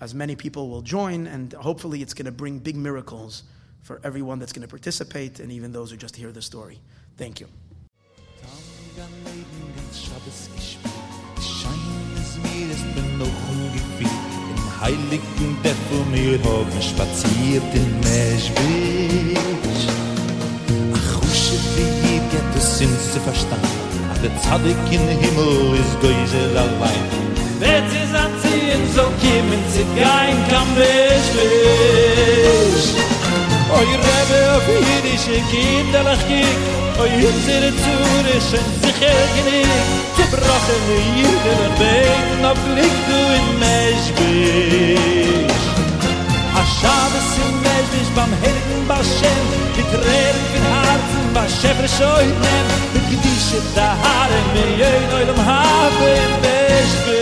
[0.00, 1.26] as many people will join.
[1.26, 3.42] And hopefully, it's going to bring big miracles
[3.82, 6.78] for everyone that's going to participate and even those who just hear the story.
[7.16, 7.48] Thank you.
[10.20, 10.92] Shabbos gespielt.
[11.40, 14.10] Schein es mir, es bin noch ungefühlt.
[14.54, 19.86] Im heiligen Depp, wo mir haben spaziert in Meschwitsch.
[20.94, 23.64] Ach, Husche, wie hier geht es Sinn zu verstehen.
[24.12, 27.04] Ach, der Zadig in Himmel ist Geusel allein.
[27.58, 32.10] Wenn sie sagt, sie in so kiemen, sie kein kann Meschwitsch.
[33.72, 39.68] Oy rebe auf jidische kinderlach gik Oh, you see the tourists and the children
[40.16, 40.76] To break the
[41.14, 42.18] news in our bed
[43.62, 44.88] Meshbish
[46.56, 49.42] A Shabbos in Meshbish Bam Helden Bashem
[49.76, 53.64] Mit Reden and with heart And Bashem for show it them The Kiddish of
[54.54, 55.40] me you know them
[56.06, 57.20] in Meshbish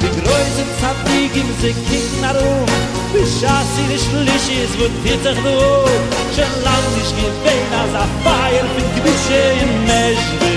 [0.00, 1.14] Die Kiddish of the heart
[2.22, 5.74] Die Bishas in ish lishis vut titzach du o
[6.34, 10.56] Shalant ish gifein az a fayel fin kibishe im meshri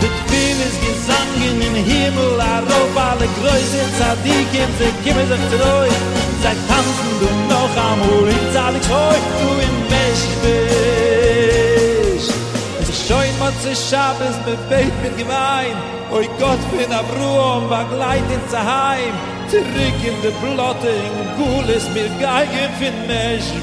[0.00, 5.90] Dut fin is gizangin im himmel a rop Alle gröuse tzadikim ze kime zech zeloi
[6.42, 11.15] Zai tanzen du noch am hurin zalik hoi Du im meshri
[13.56, 15.76] Schoin mat ze Shabbos mit Beit mit Gemein.
[16.10, 19.14] Oi Gott bin Avruam begleit in Zaheim
[19.48, 23.56] Zurück in de Blotte in Gules mir geigen fin Meshwish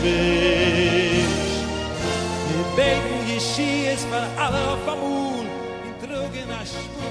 [2.49, 5.45] Wir beten Yeshies von alle auf Amul.
[5.86, 7.02] In Trugen a Beruf